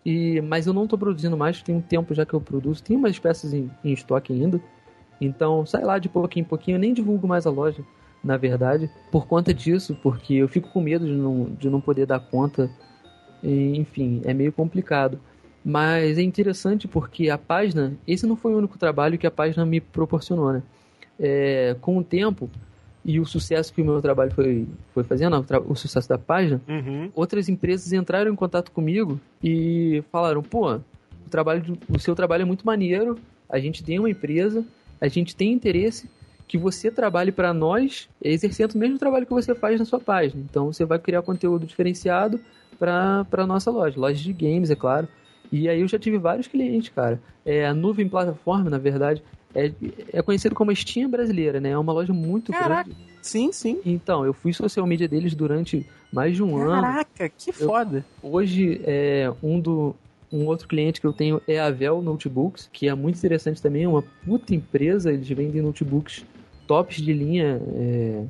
[0.05, 2.84] E, mas eu não tô produzindo mais, tem um tempo já que eu produzo.
[2.84, 4.61] Tem umas peças em, em estoque ainda.
[5.19, 6.75] Então, sai lá de pouquinho em pouquinho.
[6.75, 7.84] Eu nem divulgo mais a loja,
[8.23, 8.89] na verdade.
[9.11, 12.69] Por conta disso, porque eu fico com medo de não, de não poder dar conta.
[13.41, 15.19] E, enfim, é meio complicado.
[15.64, 19.66] Mas é interessante porque a página, esse não foi o único trabalho que a página
[19.66, 20.64] me proporcionou, né?
[21.20, 22.49] É, com o tempo
[23.05, 26.61] e o sucesso que o meu trabalho foi, foi fazendo, o, o sucesso da página,
[26.68, 27.11] Uhum.
[27.14, 30.82] outras empresas entraram em contato comigo e falaram: pô, o,
[31.30, 33.18] trabalho, o seu trabalho é muito maneiro,
[33.49, 34.66] a gente tem uma empresa,
[34.99, 36.09] a gente tem interesse
[36.47, 40.41] que você trabalhe para nós exercendo o mesmo trabalho que você faz na sua página.
[40.49, 42.39] Então você vai criar conteúdo diferenciado
[42.78, 45.07] para a nossa loja, loja de games, é claro.
[45.53, 47.21] E aí eu já tive vários clientes, cara.
[47.45, 49.21] É, a Nuvem Plataforma, na verdade,
[49.53, 49.71] é,
[50.11, 51.69] é conhecido como a Steam brasileira, né?
[51.69, 52.85] É uma loja muito Caraca.
[52.89, 52.97] grande.
[53.21, 53.79] Sim, sim.
[53.85, 56.81] Então, eu fui social media deles durante mais de um ano.
[56.81, 58.03] Caraca, que foda.
[58.23, 59.93] Hoje, é, um, do,
[60.31, 63.83] um outro cliente que eu tenho é a Vel Notebooks, que é muito interessante também,
[63.83, 66.25] é uma puta empresa, eles vendem notebooks
[66.65, 68.23] tops de linha, é,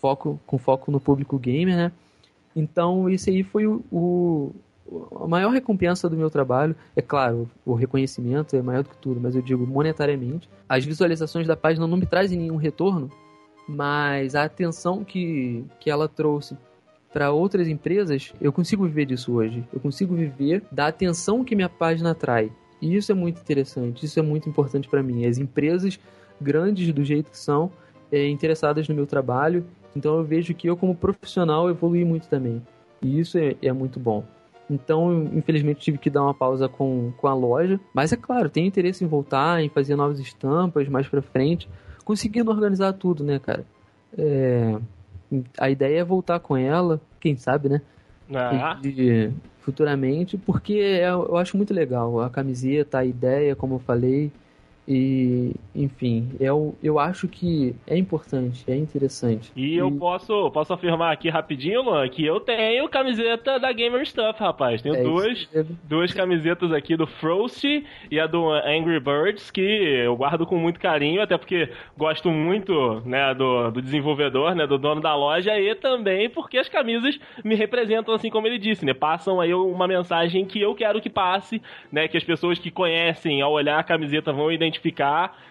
[0.00, 1.92] foco, com foco no público gamer, né?
[2.54, 4.54] Então, esse aí foi o, o-
[5.20, 6.74] a maior recompensa do meu trabalho.
[6.96, 10.48] É claro, o reconhecimento é maior do que tudo, mas eu digo monetariamente.
[10.68, 13.10] As visualizações da página não me trazem nenhum retorno,
[13.68, 16.56] mas a atenção que, que ela trouxe
[17.12, 19.64] para outras empresas, eu consigo viver disso hoje.
[19.72, 22.52] Eu consigo viver da atenção que minha página atrai.
[22.80, 25.26] E isso é muito interessante, isso é muito importante para mim.
[25.26, 25.98] As empresas
[26.40, 27.70] grandes do jeito que são,
[28.10, 32.62] é, interessadas no meu trabalho, então eu vejo que eu como profissional evolui muito também.
[33.02, 34.24] E isso é, é muito bom.
[34.70, 37.80] Então, infelizmente, tive que dar uma pausa com, com a loja.
[37.94, 41.68] Mas é claro, tenho interesse em voltar, em fazer novas estampas mais pra frente.
[42.04, 43.64] Conseguindo organizar tudo, né, cara?
[44.16, 44.76] É,
[45.58, 47.80] a ideia é voltar com ela, quem sabe, né?
[48.34, 53.76] Ah, E- e futuramente, porque é- eu acho muito legal a camiseta, a ideia, como
[53.76, 54.30] eu falei.
[54.90, 59.52] E, enfim, eu, eu acho que é importante, é interessante.
[59.54, 64.40] E eu posso, posso afirmar aqui rapidinho, Luan, que eu tenho camiseta da Gamer Stuff,
[64.40, 64.80] rapaz.
[64.80, 65.46] Tenho É duas,
[65.84, 67.64] duas camisetas aqui do Frost
[68.10, 73.02] e a do Angry Birds, que eu guardo com muito carinho, até porque gosto muito
[73.04, 77.54] né, do, do desenvolvedor, né, do dono da loja, e também porque as camisas me
[77.54, 78.94] representam, assim como ele disse, né?
[78.94, 81.60] Passam aí uma mensagem que eu quero que passe,
[81.92, 82.08] né?
[82.08, 84.77] Que as pessoas que conhecem, ao olhar a camiseta, vão identificar.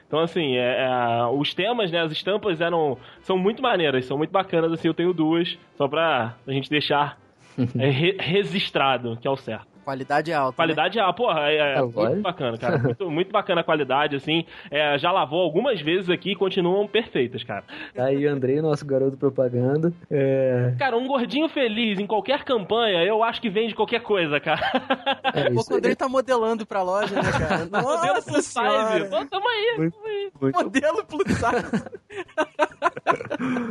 [0.08, 4.32] Então, assim, é, é, os temas, né, as estampas eram, são muito maneiras, são muito
[4.32, 7.18] bacanas, assim, eu tenho duas, só pra a gente deixar
[7.78, 9.68] é, re- registrado, que é o certo.
[9.88, 10.52] Qualidade alta.
[10.52, 10.56] né?
[10.58, 12.78] Qualidade, ah, porra, é, é É, muito bacana, cara.
[12.78, 14.44] Muito, muito bacana a qualidade, assim.
[14.70, 17.64] É, já lavou algumas vezes aqui e continuam perfeitas, cara.
[17.96, 19.94] Tá aí, Andrei, nosso garoto propaganda.
[20.12, 24.60] É, Cara, um gordinho feliz em qualquer campanha, eu acho que vende qualquer coisa, cara.
[25.34, 27.60] é o Andrei tá modelando pra loja, né, cara?
[27.82, 29.10] Modelo Nossa plus size.
[29.10, 29.76] Pô, tamo aí.
[29.78, 30.32] Muito- tamo aí.
[30.42, 31.84] muito Modelo plus size.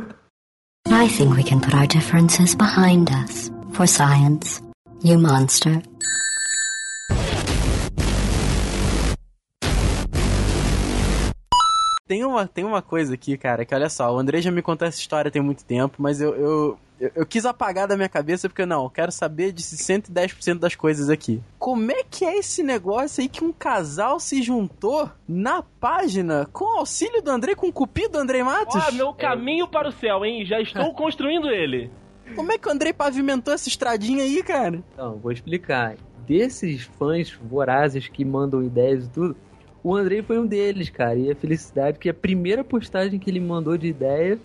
[0.89, 3.51] I think we can put our differences behind us.
[3.73, 4.63] For science.
[5.03, 5.83] You monster.
[12.07, 14.87] Tem uma, tem uma coisa aqui, cara, que olha só, o André já me contou
[14.87, 18.49] essa história tem muito tempo, mas eu, eu, eu, eu quis apagar da minha cabeça
[18.49, 21.43] porque, não, eu quero saber de 110% das coisas aqui.
[21.59, 26.65] Como é que é esse negócio aí que um casal se juntou na página com
[26.65, 28.81] o auxílio do André, com o cupido do André Matos?
[28.87, 30.43] Ó, meu caminho para o céu, hein?
[30.45, 31.91] Já estou construindo ele.
[32.35, 34.81] Como é que o André pavimentou essa estradinha aí, cara?
[34.93, 35.95] Então, vou explicar.
[36.25, 39.35] Desses fãs vorazes que mandam ideias e tudo,
[39.83, 41.15] o Andrei foi um deles, cara.
[41.15, 44.37] E a felicidade que a primeira postagem que ele mandou de ideia,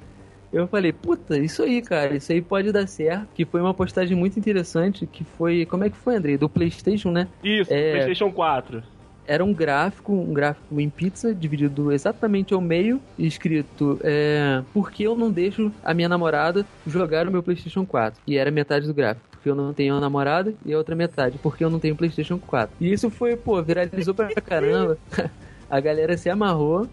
[0.53, 3.26] eu falei, puta, isso aí, cara, isso aí pode dar certo.
[3.35, 6.39] Que foi uma postagem muito interessante, que foi, como é que foi, Andrei?
[6.39, 7.26] Do PlayStation, né?
[7.43, 7.93] Isso, É.
[7.93, 8.83] PlayStation 4.
[9.27, 15.05] Era um gráfico, um gráfico em pizza, dividido exatamente ao meio, escrito, é, por que
[15.05, 18.20] eu não deixo a minha namorada jogar o meu PlayStation 4?
[18.27, 19.27] E era metade do gráfico.
[19.31, 22.39] Porque eu não tenho uma namorada e a outra metade, porque eu não tenho PlayStation
[22.39, 22.77] 4.
[22.81, 24.97] E isso foi, pô, viralizou pra caramba.
[25.68, 26.89] a galera se amarrou.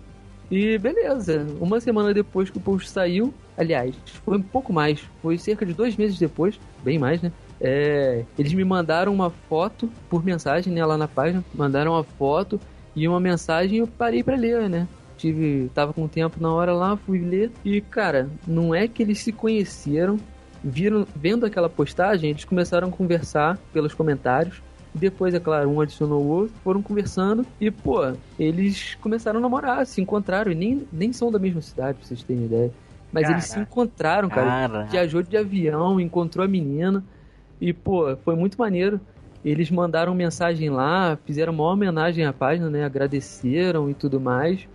[0.50, 3.94] E beleza, uma semana depois que o post saiu, aliás,
[4.26, 7.32] foi um pouco mais, foi cerca de dois meses depois, bem mais, né?
[7.62, 12.60] É, eles me mandaram uma foto por mensagem, né, lá na página, mandaram uma foto
[12.96, 14.88] e uma mensagem eu parei pra ler, né?
[15.18, 19.20] Tive, tava com tempo na hora lá, fui ler e, cara, não é que eles
[19.20, 20.18] se conheceram,
[20.64, 24.62] viram, vendo aquela postagem, eles começaram a conversar pelos comentários.
[24.96, 29.86] Depois, é claro, um adicionou o outro, foram conversando e, pô, eles começaram a namorar,
[29.86, 32.72] se encontraram e nem, nem são da mesma cidade, pra vocês terem ideia.
[33.12, 34.48] Mas eles se encontraram, cara.
[34.48, 37.04] Cara, Viajou de avião, encontrou a menina
[37.60, 39.00] e, pô, foi muito maneiro.
[39.44, 42.84] Eles mandaram mensagem lá, fizeram uma homenagem à página, né?
[42.84, 44.68] Agradeceram e tudo mais.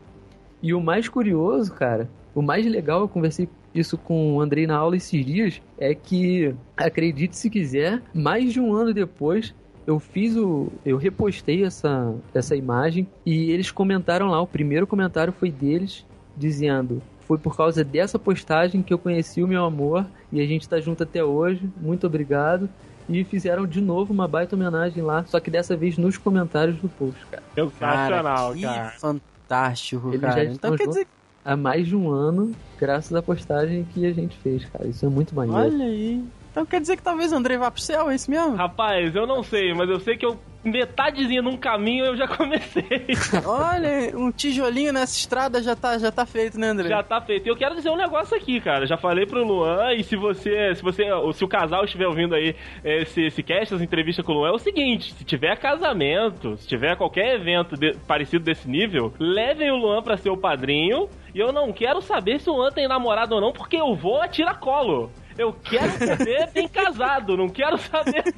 [0.63, 4.77] E o mais curioso, cara, o mais legal, eu conversei isso com o Andrei na
[4.77, 9.55] aula esses dias, é que, acredite se quiser, mais de um ano depois,
[9.87, 10.69] eu fiz o.
[10.85, 14.41] Eu repostei essa, essa imagem e eles comentaram lá.
[14.41, 16.07] O primeiro comentário foi deles,
[16.37, 20.69] dizendo: Foi por causa dessa postagem que eu conheci o meu amor e a gente
[20.69, 21.69] tá junto até hoje.
[21.81, 22.69] Muito obrigado.
[23.09, 26.89] E fizeram de novo uma baita homenagem lá, só que dessa vez nos comentários do
[26.89, 27.43] post, cara.
[27.55, 28.91] Sensacional, que cara.
[28.99, 30.45] fantástico, Eles cara.
[30.45, 31.07] já Então quer dizer,
[31.45, 34.87] Há mais de um ano, graças à postagem que a gente fez, cara.
[34.87, 35.61] Isso é muito maneiro.
[35.61, 36.25] olha aí.
[36.55, 38.55] Então quer dizer que talvez o André vá pro céu, é isso mesmo?
[38.55, 42.87] Rapaz, eu não sei, mas eu sei que eu metadezinha num caminho eu já comecei.
[43.45, 46.89] Olha, um tijolinho nessa estrada já tá, já tá feito, né, André?
[46.89, 47.47] Já tá feito.
[47.47, 48.87] E eu quero dizer um negócio aqui, cara.
[48.87, 52.55] Já falei pro Luan, e se você, se você, se o casal estiver ouvindo aí
[52.85, 56.67] esse, esse cast, essa entrevista com o Luan, é o seguinte: se tiver casamento, se
[56.69, 61.09] tiver qualquer evento de- parecido desse nível, levem o Luan pra ser o padrinho.
[61.35, 64.23] E eu não quero saber se o Luan tem namorado ou não, porque eu vou
[64.23, 65.11] a tiracolo.
[65.37, 68.35] Eu quero saber bem casado, não quero saber.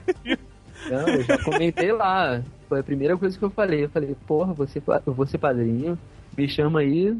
[0.90, 2.42] Não, eu já comentei lá.
[2.68, 3.84] Foi a primeira coisa que eu falei.
[3.84, 5.98] Eu falei, porra, você, eu vou ser padrinho,
[6.36, 7.16] me chama aí.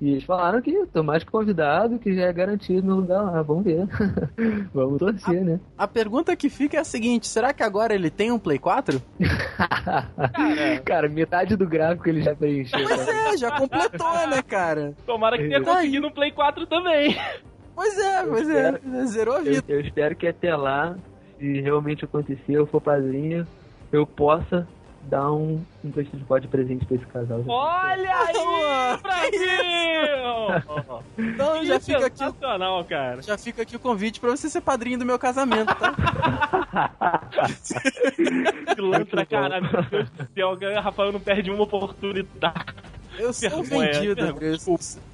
[0.00, 3.42] E eles falaram que tô mais que convidado, que já é garantido meu lugar lá.
[3.42, 3.84] Vamos ver.
[4.72, 5.58] Vamos torcer, né?
[5.76, 9.02] A pergunta que fica é a seguinte: será que agora ele tem um Play 4?
[10.84, 12.78] Cara, metade do gráfico ele já preencheu.
[12.80, 13.34] Pois cara.
[13.34, 14.94] é, já completou, né, cara?
[15.04, 17.16] Tomara que tenha conseguido um Play 4 também.
[17.78, 18.80] Pois é, pois é.
[19.06, 19.64] Zerou a Eu, vida.
[19.68, 20.96] eu espero que até lá,
[21.38, 23.46] se realmente acontecer, eu for padrinho,
[23.92, 24.66] eu possa
[25.04, 27.44] dar um, um PlayStation 4 de presente pra esse casal.
[27.46, 28.34] Olha aí,
[29.00, 29.38] Brasil!
[31.18, 32.32] Então já Isso fica é aqui,
[32.88, 33.22] cara.
[33.22, 35.94] já fica aqui o convite pra você ser padrinho do meu casamento, tá?
[38.74, 42.74] Pilantra, cara, meu Deus do céu, o Rafael não perde uma oportunidade.
[43.18, 44.24] Eu sou um vendido.
[44.24, 44.56] André.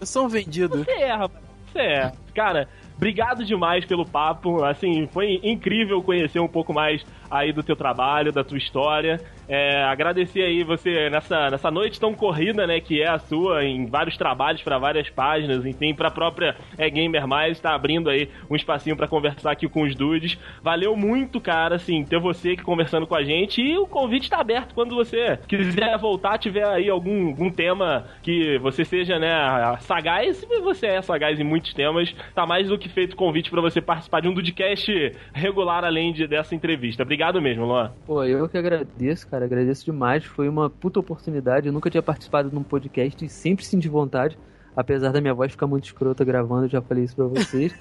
[0.01, 0.83] Eu sou um vendido.
[0.85, 1.45] Você é, rapaz.
[1.75, 2.13] Você é.
[2.33, 4.63] Cara, obrigado demais pelo papo.
[4.65, 9.21] Assim, foi incrível conhecer um pouco mais aí do teu trabalho, da tua história.
[9.49, 13.87] É, agradecer aí você nessa, nessa noite tão corrida, né, que é a sua, em
[13.87, 18.57] vários trabalhos para várias páginas, enfim, pra própria é, Gamer Mais, tá abrindo aí um
[18.57, 20.39] espacinho para conversar aqui com os dudes.
[20.63, 24.41] Valeu muito, cara, assim, ter você aqui conversando com a gente e o convite tá
[24.41, 29.33] aberto quando você quiser voltar, tiver aí algum, algum tema que você seja, né,
[29.81, 33.81] sagaz, você é sagaz em muitos temas, tá mais do que feito convite para você
[33.81, 37.03] participar de um Dudcast regular além de, dessa entrevista.
[37.03, 37.93] Obrigado mesmo, Luan.
[38.07, 39.34] Pô, eu que agradeço, cara.
[39.43, 40.25] Agradeço demais.
[40.25, 41.67] Foi uma puta oportunidade.
[41.67, 44.39] Eu nunca tinha participado de um podcast e sempre senti vontade.
[44.77, 47.73] Apesar da minha voz ficar muito escrota gravando, eu já falei isso pra vocês.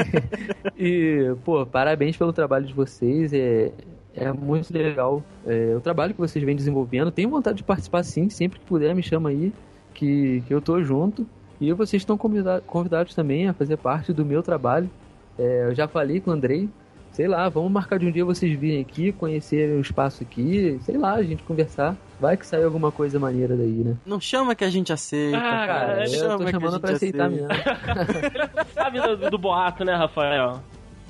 [0.78, 3.32] e, pô, parabéns pelo trabalho de vocês.
[3.34, 3.70] É,
[4.14, 7.10] é muito legal é, o trabalho que vocês vêm desenvolvendo.
[7.10, 8.30] Tenho vontade de participar sim.
[8.30, 9.52] Sempre que puder, me chama aí,
[9.92, 11.26] que, que eu tô junto.
[11.60, 14.90] E vocês estão convida- convidados também a fazer parte do meu trabalho.
[15.38, 16.68] É, eu já falei com o Andrei.
[17.12, 20.96] Sei lá, vamos marcar de um dia vocês virem aqui, conhecer o espaço aqui, sei
[20.96, 21.94] lá, a gente conversar.
[22.18, 23.96] Vai que sai alguma coisa maneira daí, né?
[24.06, 26.00] Não chama que a gente aceita, Ah, cara.
[26.00, 27.48] é, eu chama tô que a chamando gente pra aceitar aceita.
[27.48, 28.64] mesmo.
[28.72, 30.60] Sabe do, do boato, né, Rafael?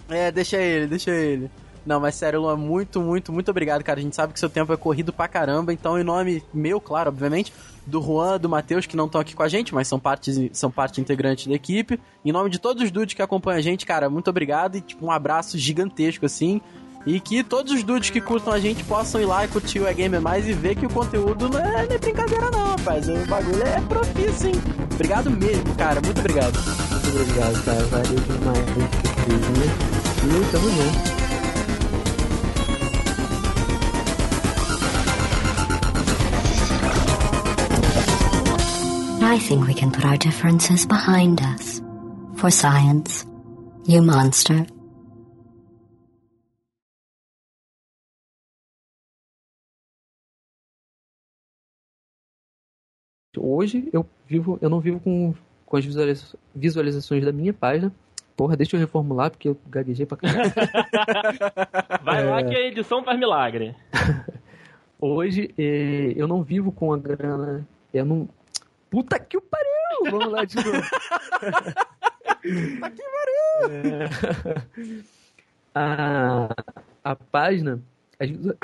[0.08, 1.48] É, deixa ele, deixa ele.
[1.86, 3.98] Não, mas sério, Luan, muito, muito, muito obrigado, cara.
[3.98, 7.08] A gente sabe que seu tempo é corrido pra caramba, então em nome meu, claro,
[7.10, 7.52] obviamente,
[7.86, 10.70] do Juan, do Matheus, que não estão aqui com a gente, mas são parte, são
[10.70, 11.98] parte integrante da equipe.
[12.24, 15.04] Em nome de todos os dudes que acompanham a gente, cara, muito obrigado e tipo,
[15.04, 16.60] um abraço gigantesco, assim.
[17.04, 19.88] E que todos os dudes que curtam a gente possam ir lá e curtir o
[19.88, 23.08] É Gamer Mais e ver que o conteúdo não é, não é brincadeira não, rapaz.
[23.08, 24.54] O bagulho é profício, hein?
[24.94, 26.00] Obrigado mesmo, cara.
[26.00, 26.54] Muito obrigado.
[26.54, 27.84] Muito obrigado, cara.
[27.86, 29.92] Valeu demais vocês, né?
[30.24, 31.21] E tamo junto.
[39.32, 41.80] I think we can put our differences behind us.
[42.36, 43.24] For science.
[43.86, 44.66] You monster.
[53.36, 57.92] Hoje eu vivo, eu não vivo com, com as visualiza- visualizações da minha página.
[58.36, 60.52] Porra, deixa eu reformular porque eu gaguejei pra caralho.
[62.04, 62.30] Vai É.
[62.30, 63.74] lá que a edição faz milagre.
[65.00, 67.66] Hoje eh, eu não vivo com a grana.
[67.92, 68.28] Eu não.
[68.92, 70.10] Puta que o pariu!
[70.10, 70.70] Vamos lá de novo.
[72.42, 74.10] Puta que pariu!
[75.74, 76.48] A,
[77.02, 77.80] a página.
[78.20, 78.58] As, visu-